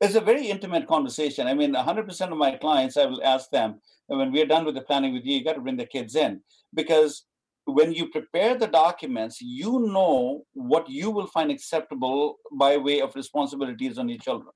It's 0.00 0.14
a 0.14 0.20
very 0.20 0.46
intimate 0.46 0.86
conversation. 0.86 1.46
I 1.46 1.54
mean, 1.54 1.74
100% 1.74 2.32
of 2.32 2.38
my 2.38 2.52
clients, 2.56 2.96
I 2.96 3.06
will 3.06 3.22
ask 3.24 3.50
them 3.50 3.80
when 4.06 4.32
we're 4.32 4.46
done 4.46 4.64
with 4.64 4.74
the 4.74 4.82
planning 4.82 5.12
with 5.12 5.24
you, 5.24 5.38
you 5.38 5.44
got 5.44 5.54
to 5.54 5.60
bring 5.60 5.76
the 5.76 5.86
kids 5.86 6.14
in 6.14 6.40
because 6.74 7.24
when 7.64 7.92
you 7.92 8.08
prepare 8.10 8.56
the 8.56 8.66
documents, 8.66 9.40
you 9.40 9.80
know 9.80 10.44
what 10.52 10.88
you 10.88 11.10
will 11.10 11.26
find 11.26 11.50
acceptable 11.50 12.36
by 12.52 12.76
way 12.76 13.00
of 13.00 13.16
responsibilities 13.16 13.98
on 13.98 14.08
your 14.08 14.18
children. 14.18 14.52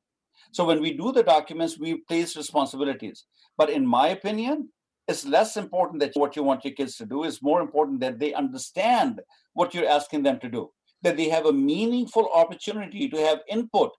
So 0.52 0.64
when 0.64 0.80
we 0.80 0.96
do 0.96 1.12
the 1.12 1.22
documents, 1.22 1.78
we 1.78 1.96
place 2.08 2.36
responsibilities. 2.36 3.24
But 3.58 3.70
in 3.70 3.86
my 3.86 4.08
opinion, 4.08 4.68
it's 5.10 5.26
less 5.26 5.56
important 5.56 6.00
that 6.00 6.12
what 6.14 6.36
you 6.36 6.42
want 6.42 6.64
your 6.64 6.74
kids 6.74 6.96
to 6.96 7.06
do 7.06 7.24
is 7.24 7.42
more 7.42 7.60
important 7.60 8.00
that 8.00 8.18
they 8.18 8.32
understand 8.32 9.20
what 9.54 9.74
you're 9.74 9.88
asking 9.88 10.22
them 10.22 10.38
to 10.40 10.48
do 10.48 10.70
that 11.02 11.16
they 11.16 11.28
have 11.28 11.46
a 11.46 11.52
meaningful 11.52 12.30
opportunity 12.34 13.08
to 13.08 13.16
have 13.16 13.40
input 13.48 13.90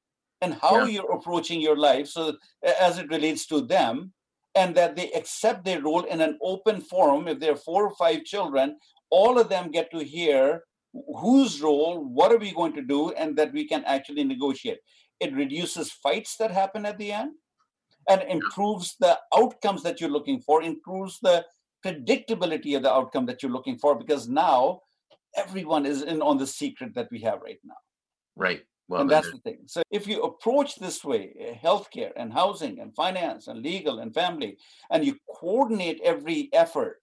and 0.41 0.53
how 0.53 0.77
yeah. 0.77 0.93
you're 0.93 1.11
approaching 1.11 1.59
your 1.59 1.77
life 1.77 2.07
so 2.07 2.35
as 2.79 2.97
it 2.97 3.09
relates 3.09 3.45
to 3.45 3.61
them 3.61 4.13
and 4.55 4.75
that 4.75 4.95
they 4.95 5.11
accept 5.11 5.63
their 5.63 5.81
role 5.81 6.03
in 6.03 6.21
an 6.21 6.37
open 6.41 6.81
forum 6.81 7.27
if 7.27 7.39
there 7.39 7.53
are 7.53 7.67
four 7.67 7.85
or 7.87 7.95
five 7.95 8.23
children 8.23 8.77
all 9.09 9.37
of 9.39 9.49
them 9.49 9.71
get 9.71 9.91
to 9.91 10.03
hear 10.03 10.63
whose 11.19 11.61
role 11.61 12.03
what 12.03 12.31
are 12.31 12.37
we 12.45 12.53
going 12.53 12.73
to 12.73 12.81
do 12.81 13.11
and 13.11 13.37
that 13.37 13.53
we 13.53 13.67
can 13.67 13.83
actually 13.85 14.23
negotiate 14.23 14.79
it 15.19 15.33
reduces 15.33 15.91
fights 15.91 16.35
that 16.37 16.51
happen 16.51 16.85
at 16.85 16.97
the 16.97 17.11
end 17.11 17.31
and 18.09 18.21
improves 18.23 18.95
the 18.99 19.17
outcomes 19.35 19.83
that 19.83 20.01
you're 20.01 20.09
looking 20.09 20.41
for, 20.41 20.61
improves 20.61 21.19
the 21.21 21.45
predictability 21.85 22.75
of 22.75 22.83
the 22.83 22.91
outcome 22.91 23.25
that 23.25 23.41
you're 23.41 23.51
looking 23.51 23.77
for, 23.77 23.95
because 23.95 24.27
now 24.27 24.81
everyone 25.35 25.85
is 25.85 26.01
in 26.01 26.21
on 26.21 26.37
the 26.37 26.47
secret 26.47 26.93
that 26.95 27.09
we 27.11 27.19
have 27.21 27.41
right 27.41 27.59
now. 27.63 27.75
Right. 28.35 28.61
Well, 28.87 29.01
and 29.01 29.09
that's 29.09 29.31
the 29.31 29.37
thing. 29.37 29.59
So 29.67 29.81
if 29.89 30.05
you 30.05 30.21
approach 30.23 30.75
this 30.75 31.03
way, 31.05 31.33
uh, 31.39 31.65
healthcare 31.65 32.11
and 32.17 32.33
housing 32.33 32.79
and 32.79 32.93
finance 32.93 33.47
and 33.47 33.61
legal 33.61 33.99
and 33.99 34.13
family, 34.13 34.57
and 34.89 35.05
you 35.05 35.15
coordinate 35.39 36.01
every 36.03 36.49
effort, 36.51 36.99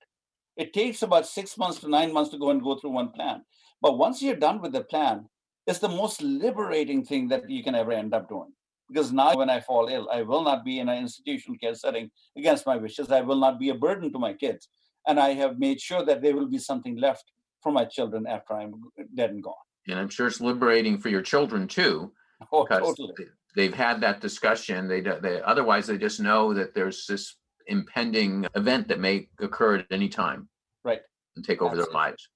it 0.57 0.75
takes 0.75 1.03
about 1.03 1.27
six 1.27 1.57
months 1.57 1.79
to 1.81 1.89
nine 1.89 2.13
months 2.13 2.31
to 2.33 2.39
go 2.39 2.51
and 2.51 2.63
go 2.63 2.77
through 2.77 2.91
one 2.91 3.11
plan. 3.11 3.43
But 3.81 3.97
once 3.97 4.21
you're 4.21 4.37
done 4.37 4.61
with 4.61 4.73
the 4.73 4.85
plan, 4.85 5.29
it's 5.67 5.79
the 5.79 5.89
most 5.89 6.21
liberating 6.21 7.05
thing 7.05 7.29
that 7.29 7.49
you 7.49 7.63
can 7.63 7.75
ever 7.75 7.93
end 7.93 8.13
up 8.13 8.29
doing. 8.29 8.53
Because 8.89 9.13
now, 9.13 9.37
when 9.37 9.51
I 9.51 9.61
fall 9.61 9.89
ill, 9.89 10.09
I 10.11 10.23
will 10.23 10.43
not 10.43 10.65
be 10.65 10.79
in 10.81 10.89
an 10.89 10.99
institutional 10.99 11.59
care 11.59 11.75
setting 11.75 12.11
against 12.37 12.67
my 12.67 12.77
wishes. 12.77 13.11
I 13.11 13.21
will 13.21 13.37
not 13.37 13.59
be 13.59 13.69
a 13.69 13.75
burden 13.75 14.11
to 14.13 14.19
my 14.19 14.33
kids. 14.33 14.69
And 15.07 15.21
I 15.21 15.35
have 15.35 15.59
made 15.59 15.81
sure 15.81 16.05
that 16.05 16.23
there 16.23 16.35
will 16.35 16.49
be 16.49 16.59
something 16.59 16.97
left 16.97 17.25
for 17.63 17.71
my 17.73 17.85
children 17.85 18.27
after 18.27 18.55
I'm 18.55 18.73
dead 19.15 19.31
and 19.31 19.43
gone. 19.43 19.55
and 19.89 19.99
I'm 19.99 20.09
sure 20.09 20.27
it's 20.27 20.41
liberating 20.41 20.99
for 20.99 21.09
your 21.09 21.23
children 21.23 21.67
too, 21.67 22.13
Oh, 22.53 22.65
because 22.65 22.87
totally. 22.89 23.15
they- 23.19 23.25
they've 23.57 23.75
had 23.75 24.01
that 24.03 24.21
discussion. 24.21 24.87
They, 24.87 25.01
they, 25.01 25.41
otherwise 25.43 25.87
they 25.87 25.99
just 25.99 26.21
know 26.21 26.53
that 26.55 26.75
there's 26.75 27.07
this 27.07 27.37
impending 27.67 28.47
event 28.55 28.89
that 28.89 29.01
may 29.01 29.29
occur 29.41 29.77
at 29.79 29.87
any 29.91 30.09
time. 30.09 30.49
Right. 30.85 31.01
And 31.37 31.45
take 31.45 31.61
over 31.63 31.75
their 31.77 31.93
lives. 31.93 32.29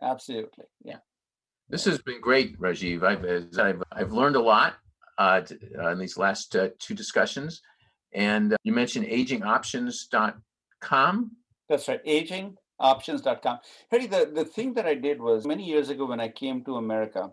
Absolutely. 0.00 0.64
Yeah. 0.84 0.98
This 1.68 1.84
has 1.84 1.98
been 2.02 2.20
great, 2.20 2.58
Rajiv. 2.58 3.02
I've, 3.02 3.24
I've, 3.58 3.82
I've 3.92 4.12
learned 4.12 4.36
a 4.36 4.40
lot 4.40 4.74
uh, 5.18 5.42
uh, 5.78 5.90
in 5.90 5.98
these 5.98 6.16
last 6.16 6.56
uh, 6.56 6.68
two 6.78 6.94
discussions. 6.94 7.60
And 8.14 8.54
uh, 8.54 8.56
you 8.64 8.72
mentioned 8.72 9.06
agingoptions.com. 9.06 11.30
That's 11.68 11.88
right. 11.88 12.04
Agingoptions.com. 12.04 13.58
Harry, 13.90 14.06
the, 14.06 14.30
the 14.34 14.44
thing 14.44 14.74
that 14.74 14.86
I 14.86 14.94
did 14.94 15.20
was 15.20 15.46
many 15.46 15.64
years 15.64 15.88
ago 15.88 16.06
when 16.06 16.20
I 16.20 16.28
came 16.28 16.64
to 16.64 16.76
America, 16.76 17.30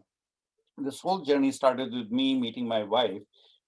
this 0.78 1.02
whole 1.02 1.20
journey 1.20 1.52
started 1.52 1.94
with 1.94 2.12
me 2.12 2.40
meeting 2.40 2.68
my 2.68 2.84
wife, 2.84 3.22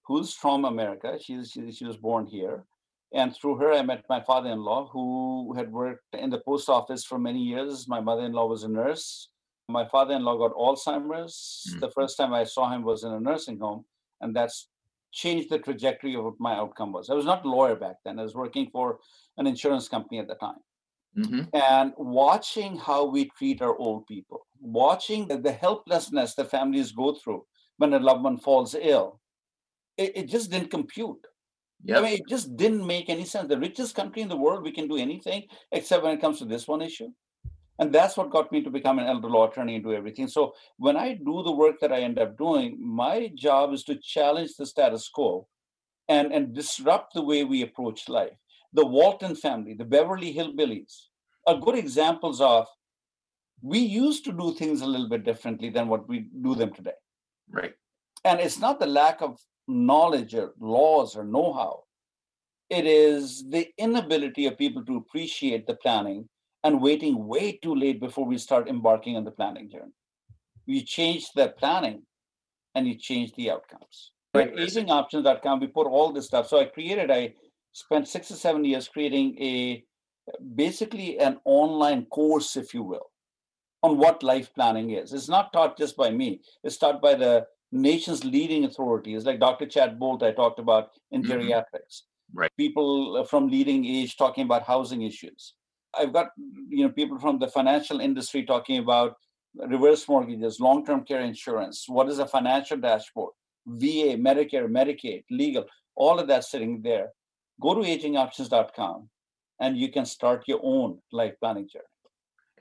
who's 0.05 0.33
from 0.33 0.65
America. 0.65 1.17
She's, 1.21 1.51
she, 1.51 1.71
she 1.71 1.85
was 1.85 1.97
born 1.97 2.25
here. 2.25 2.65
And 3.13 3.35
through 3.35 3.57
her, 3.57 3.73
I 3.73 3.81
met 3.81 4.05
my 4.09 4.21
father 4.21 4.49
in 4.49 4.59
law, 4.59 4.87
who 4.87 5.53
had 5.57 5.69
worked 5.69 6.05
in 6.13 6.29
the 6.29 6.39
post 6.39 6.69
office 6.69 7.03
for 7.03 7.19
many 7.19 7.39
years. 7.39 7.85
My 7.87 7.99
mother 7.99 8.23
in 8.23 8.31
law 8.31 8.47
was 8.47 8.63
a 8.63 8.69
nurse. 8.69 9.27
My 9.67 9.85
father 9.87 10.15
in 10.15 10.23
law 10.23 10.37
got 10.37 10.55
Alzheimer's. 10.55 11.73
Mm. 11.75 11.81
The 11.81 11.91
first 11.91 12.17
time 12.17 12.33
I 12.33 12.45
saw 12.45 12.69
him 12.69 12.83
was 12.83 13.03
in 13.03 13.11
a 13.11 13.19
nursing 13.19 13.59
home. 13.59 13.85
And 14.21 14.35
that's 14.35 14.69
changed 15.11 15.49
the 15.49 15.59
trajectory 15.59 16.15
of 16.15 16.23
what 16.23 16.39
my 16.39 16.53
outcome 16.55 16.91
was. 16.93 17.09
I 17.09 17.13
was 17.13 17.25
not 17.25 17.45
a 17.45 17.49
lawyer 17.49 17.75
back 17.75 17.97
then, 18.05 18.19
I 18.19 18.23
was 18.23 18.35
working 18.35 18.69
for 18.71 18.99
an 19.37 19.47
insurance 19.47 19.89
company 19.89 20.19
at 20.19 20.27
the 20.27 20.35
time 20.35 20.59
hmm 21.15 21.51
and 21.53 21.93
watching 21.97 22.77
how 22.77 23.05
we 23.05 23.25
treat 23.37 23.61
our 23.61 23.75
old 23.77 24.07
people, 24.07 24.47
watching 24.59 25.27
the, 25.27 25.37
the 25.37 25.51
helplessness 25.51 26.35
the 26.35 26.45
families 26.45 26.91
go 26.91 27.13
through 27.15 27.45
when 27.77 27.93
a 27.93 27.99
loved 27.99 28.23
one 28.23 28.37
falls 28.37 28.75
ill, 28.75 29.19
it, 29.97 30.17
it 30.17 30.23
just 30.29 30.51
didn't 30.51 30.71
compute. 30.71 31.25
I 31.93 32.01
mean, 32.01 32.13
it 32.15 32.27
just 32.29 32.55
didn't 32.57 32.85
make 32.87 33.09
any 33.09 33.25
sense. 33.25 33.49
The 33.49 33.59
richest 33.59 33.95
country 33.95 34.21
in 34.21 34.29
the 34.29 34.37
world, 34.37 34.63
we 34.63 34.71
can 34.73 34.87
do 34.87 34.97
anything 34.97 35.47
except 35.71 36.03
when 36.03 36.13
it 36.17 36.21
comes 36.21 36.39
to 36.39 36.45
this 36.45 36.67
one 36.67 36.81
issue. 36.81 37.09
And 37.81 37.91
that's 37.91 38.15
what 38.15 38.29
got 38.29 38.51
me 38.51 38.61
to 38.61 38.69
become 38.69 38.99
an 38.99 39.07
elder 39.07 39.27
law 39.27 39.49
attorney 39.49 39.73
and 39.73 39.83
do 39.83 39.91
everything. 39.91 40.27
So 40.27 40.53
when 40.77 40.95
I 40.95 41.15
do 41.15 41.41
the 41.41 41.51
work 41.51 41.79
that 41.81 41.91
I 41.91 42.01
end 42.01 42.19
up 42.19 42.37
doing, 42.37 42.77
my 42.79 43.31
job 43.33 43.73
is 43.73 43.83
to 43.85 43.95
challenge 43.95 44.55
the 44.55 44.67
status 44.67 45.09
quo 45.09 45.47
and, 46.07 46.31
and 46.31 46.53
disrupt 46.53 47.15
the 47.15 47.23
way 47.23 47.43
we 47.43 47.63
approach 47.63 48.07
life. 48.07 48.37
The 48.73 48.85
Walton 48.85 49.35
family, 49.35 49.73
the 49.73 49.83
Beverly 49.83 50.31
Hillbillies 50.31 51.07
are 51.47 51.57
good 51.57 51.75
examples 51.75 52.39
of 52.39 52.67
we 53.63 53.79
used 53.79 54.25
to 54.25 54.31
do 54.31 54.53
things 54.53 54.81
a 54.81 54.87
little 54.87 55.09
bit 55.09 55.25
differently 55.25 55.71
than 55.71 55.87
what 55.87 56.07
we 56.07 56.27
do 56.43 56.53
them 56.53 56.73
today. 56.73 56.99
Right. 57.49 57.73
And 58.23 58.39
it's 58.39 58.59
not 58.59 58.79
the 58.79 58.85
lack 58.85 59.23
of 59.23 59.39
knowledge 59.67 60.35
or 60.35 60.53
laws 60.59 61.15
or 61.15 61.23
know 61.23 61.51
how, 61.51 61.83
it 62.69 62.85
is 62.85 63.49
the 63.49 63.69
inability 63.79 64.45
of 64.45 64.55
people 64.59 64.85
to 64.85 64.97
appreciate 64.97 65.65
the 65.65 65.75
planning 65.75 66.29
and 66.63 66.81
waiting 66.81 67.27
way 67.27 67.53
too 67.53 67.75
late 67.75 67.99
before 67.99 68.25
we 68.25 68.37
start 68.37 68.67
embarking 68.67 69.17
on 69.17 69.23
the 69.23 69.31
planning 69.31 69.69
journey. 69.69 69.91
You 70.65 70.81
change 70.81 71.31
the 71.33 71.49
planning 71.49 72.03
and 72.75 72.87
you 72.87 72.95
change 72.95 73.33
the 73.33 73.51
outcomes. 73.51 74.11
Great 74.33 74.49
At 74.49 74.55
agingoptions.com, 74.55 75.59
we 75.59 75.67
put 75.67 75.87
all 75.87 76.11
this 76.13 76.27
stuff. 76.27 76.47
So 76.47 76.59
I 76.59 76.65
created, 76.65 77.11
I 77.11 77.33
spent 77.73 78.07
six 78.07 78.31
or 78.31 78.35
seven 78.35 78.63
years 78.63 78.87
creating 78.87 79.37
a 79.41 79.83
basically 80.55 81.19
an 81.19 81.39
online 81.45 82.05
course, 82.05 82.55
if 82.55 82.73
you 82.73 82.83
will, 82.83 83.11
on 83.83 83.97
what 83.97 84.23
life 84.23 84.53
planning 84.53 84.91
is. 84.91 85.13
It's 85.13 85.27
not 85.27 85.51
taught 85.51 85.77
just 85.77 85.97
by 85.97 86.11
me, 86.11 86.41
it's 86.63 86.77
taught 86.77 87.01
by 87.01 87.15
the 87.15 87.47
nation's 87.73 88.23
leading 88.23 88.65
authorities, 88.65 89.25
like 89.25 89.39
Dr. 89.39 89.65
Chad 89.65 89.97
Boult, 89.99 90.23
I 90.23 90.31
talked 90.31 90.59
about 90.59 90.91
in 91.11 91.23
Mhm. 91.23 91.29
geriatrics. 91.29 92.03
Right. 92.33 92.51
People 92.57 93.23
from 93.25 93.49
LeadingAge 93.49 94.15
talking 94.17 94.43
about 94.45 94.63
housing 94.63 95.01
issues. 95.01 95.55
I've 95.97 96.13
got 96.13 96.29
you 96.69 96.85
know 96.85 96.91
people 96.91 97.19
from 97.19 97.39
the 97.39 97.47
financial 97.47 97.99
industry 97.99 98.45
talking 98.45 98.79
about 98.79 99.15
reverse 99.55 100.07
mortgages, 100.07 100.59
long-term 100.59 101.03
care 101.03 101.21
insurance. 101.21 101.85
What 101.87 102.09
is 102.09 102.19
a 102.19 102.27
financial 102.27 102.77
dashboard? 102.77 103.33
VA, 103.67 104.17
Medicare, 104.17 104.67
Medicaid, 104.67 105.23
legal, 105.29 105.65
all 105.95 106.19
of 106.19 106.27
that 106.27 106.43
sitting 106.43 106.81
there. 106.81 107.09
Go 107.59 107.75
to 107.75 107.81
agingoptions.com 107.81 109.09
and 109.59 109.77
you 109.77 109.91
can 109.91 110.05
start 110.05 110.47
your 110.47 110.59
own 110.63 110.99
life 111.11 111.33
planning 111.39 111.67
journey. 111.67 111.85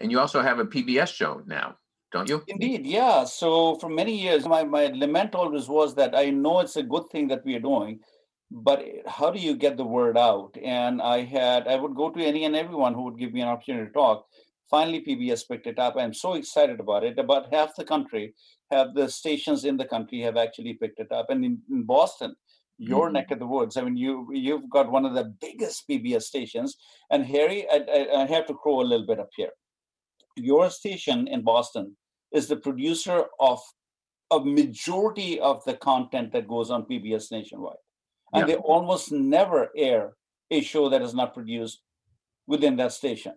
And 0.00 0.10
you 0.10 0.20
also 0.20 0.42
have 0.42 0.58
a 0.58 0.64
PBS 0.64 1.12
show 1.12 1.42
now, 1.46 1.76
don't 2.12 2.28
you? 2.28 2.42
Indeed, 2.48 2.86
yeah. 2.86 3.24
So 3.24 3.76
for 3.76 3.88
many 3.88 4.20
years, 4.20 4.46
my, 4.46 4.64
my 4.64 4.86
lament 4.86 5.34
always 5.34 5.68
was 5.68 5.94
that 5.94 6.14
I 6.14 6.30
know 6.30 6.60
it's 6.60 6.76
a 6.76 6.82
good 6.82 7.08
thing 7.10 7.28
that 7.28 7.44
we 7.44 7.54
are 7.54 7.60
doing, 7.60 8.00
but 8.50 8.84
how 9.06 9.30
do 9.30 9.38
you 9.38 9.54
get 9.54 9.76
the 9.76 9.84
word 9.84 10.18
out? 10.18 10.56
And 10.62 11.00
I 11.00 11.22
had, 11.22 11.68
I 11.68 11.76
would 11.76 11.94
go 11.94 12.10
to 12.10 12.20
any 12.24 12.44
and 12.44 12.56
everyone 12.56 12.94
who 12.94 13.02
would 13.02 13.18
give 13.18 13.32
me 13.32 13.40
an 13.42 13.48
opportunity 13.48 13.86
to 13.86 13.92
talk. 13.92 14.26
Finally, 14.68 15.04
PBS 15.04 15.48
picked 15.48 15.66
it 15.66 15.78
up. 15.78 15.96
I'm 15.96 16.14
so 16.14 16.34
excited 16.34 16.80
about 16.80 17.04
it. 17.04 17.18
About 17.18 17.52
half 17.52 17.74
the 17.76 17.84
country 17.84 18.34
have 18.70 18.94
the 18.94 19.08
stations 19.08 19.64
in 19.64 19.76
the 19.76 19.84
country 19.84 20.20
have 20.20 20.36
actually 20.36 20.74
picked 20.74 21.00
it 21.00 21.10
up. 21.12 21.30
And 21.30 21.44
in, 21.44 21.58
in 21.70 21.82
Boston, 21.84 22.34
your 22.78 23.08
Mhm. 23.08 23.12
neck 23.12 23.30
of 23.30 23.38
the 23.38 23.46
woods. 23.46 23.76
I 23.76 23.82
mean, 23.82 23.96
you 23.96 24.28
you've 24.32 24.70
got 24.70 24.90
one 24.90 25.04
of 25.04 25.14
the 25.14 25.24
biggest 25.40 25.86
PBS 25.88 26.22
stations. 26.22 26.76
And 27.10 27.24
Harry, 27.26 27.68
I, 27.70 27.76
I, 27.76 28.22
I 28.22 28.26
have 28.26 28.46
to 28.46 28.54
crow 28.54 28.80
a 28.80 28.88
little 28.90 29.06
bit 29.06 29.20
up 29.20 29.30
here. 29.36 29.50
Your 30.36 30.70
station 30.70 31.28
in 31.28 31.42
Boston 31.42 31.96
is 32.32 32.48
the 32.48 32.56
producer 32.56 33.26
of 33.38 33.60
a 34.30 34.40
majority 34.40 35.38
of 35.40 35.62
the 35.64 35.74
content 35.76 36.32
that 36.32 36.48
goes 36.48 36.70
on 36.70 36.86
PBS 36.86 37.30
nationwide. 37.30 37.76
And 38.32 38.48
Yeah. 38.48 38.54
they 38.54 38.60
almost 38.60 39.12
never 39.12 39.70
air 39.76 40.16
a 40.50 40.60
show 40.60 40.88
that 40.88 41.02
is 41.02 41.14
not 41.14 41.34
produced 41.34 41.82
within 42.46 42.76
that 42.76 42.92
station, 42.92 43.34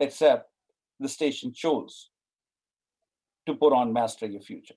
except 0.00 0.50
the 0.98 1.08
station 1.08 1.52
chose 1.52 2.10
to 3.46 3.54
put 3.54 3.72
on 3.72 3.92
Master 3.92 4.26
Your 4.26 4.40
Future. 4.40 4.74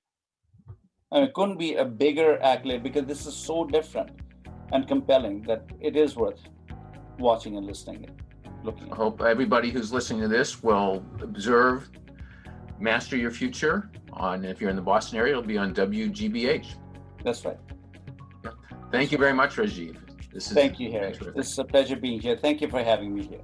And 1.12 1.24
it 1.24 1.34
couldn't 1.34 1.58
be 1.58 1.76
a 1.76 1.86
bigger 1.86 2.42
accolade 2.42 2.84
because 2.84 3.06
this 3.06 3.26
is 3.26 3.36
so 3.36 3.66
different 3.66 4.12
and 4.72 4.88
compelling 4.88 5.42
that 5.44 5.64
it 5.80 5.96
is 5.96 6.16
worth 6.16 6.42
watching 7.20 7.58
and 7.58 7.66
listening 7.66 8.06
and 8.06 8.66
looking 8.66 8.92
I 8.92 8.96
hope 8.96 9.22
everybody 9.22 9.70
who's 9.70 9.94
listening 9.94 10.22
to 10.22 10.28
this 10.28 10.64
will 10.64 11.06
observe 11.22 11.92
Master 12.80 13.16
Your 13.16 13.32
Future 13.32 13.92
on, 14.14 14.44
if 14.44 14.60
you're 14.60 14.70
in 14.70 14.76
the 14.76 14.82
Boston 14.82 15.20
area, 15.20 15.32
it'll 15.32 15.44
be 15.44 15.58
on 15.58 15.74
WGBH. 15.74 16.76
That's 17.24 17.46
right. 17.46 17.60
Thank 18.94 19.12
you 19.12 19.18
very 19.18 19.34
much, 19.34 19.56
Rajiv. 19.56 19.98
This 20.32 20.46
is 20.46 20.54
Thank 20.54 20.80
you, 20.80 20.92
Harry. 20.92 21.14
terrific. 21.14 21.34
This 21.34 21.52
is 21.52 21.58
a 21.58 21.64
pleasure 21.64 21.96
being 21.96 22.20
here. 22.20 22.38
Thank 22.38 22.62
you 22.62 22.68
for 22.68 22.84
having 22.84 23.16
me 23.16 23.24
here. 23.24 23.42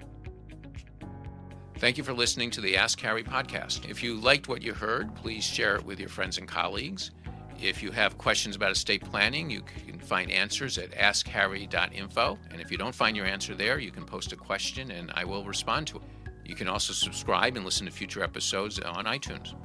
Thank 1.79 1.97
you 1.97 2.03
for 2.03 2.13
listening 2.13 2.51
to 2.51 2.61
the 2.61 2.77
Ask 2.77 2.99
Harry 2.99 3.23
podcast. 3.23 3.89
If 3.89 4.03
you 4.03 4.13
liked 4.13 4.47
what 4.47 4.61
you 4.61 4.75
heard, 4.75 5.15
please 5.15 5.43
share 5.43 5.75
it 5.75 5.83
with 5.83 5.99
your 5.99 6.07
friends 6.07 6.37
and 6.37 6.47
colleagues. 6.47 7.09
If 7.59 7.81
you 7.81 7.89
have 7.89 8.15
questions 8.19 8.55
about 8.55 8.73
estate 8.73 9.03
planning, 9.03 9.49
you 9.49 9.63
can 9.87 9.97
find 9.99 10.29
answers 10.29 10.77
at 10.77 10.91
askharry.info. 10.91 12.37
And 12.51 12.61
if 12.61 12.69
you 12.69 12.77
don't 12.77 12.93
find 12.93 13.17
your 13.17 13.25
answer 13.25 13.55
there, 13.55 13.79
you 13.79 13.89
can 13.89 14.05
post 14.05 14.31
a 14.31 14.35
question 14.35 14.91
and 14.91 15.11
I 15.15 15.25
will 15.25 15.43
respond 15.43 15.87
to 15.87 15.97
it. 15.97 16.03
You 16.45 16.53
can 16.53 16.67
also 16.67 16.93
subscribe 16.93 17.55
and 17.55 17.65
listen 17.65 17.87
to 17.87 17.91
future 17.91 18.21
episodes 18.21 18.79
on 18.79 19.05
iTunes. 19.05 19.55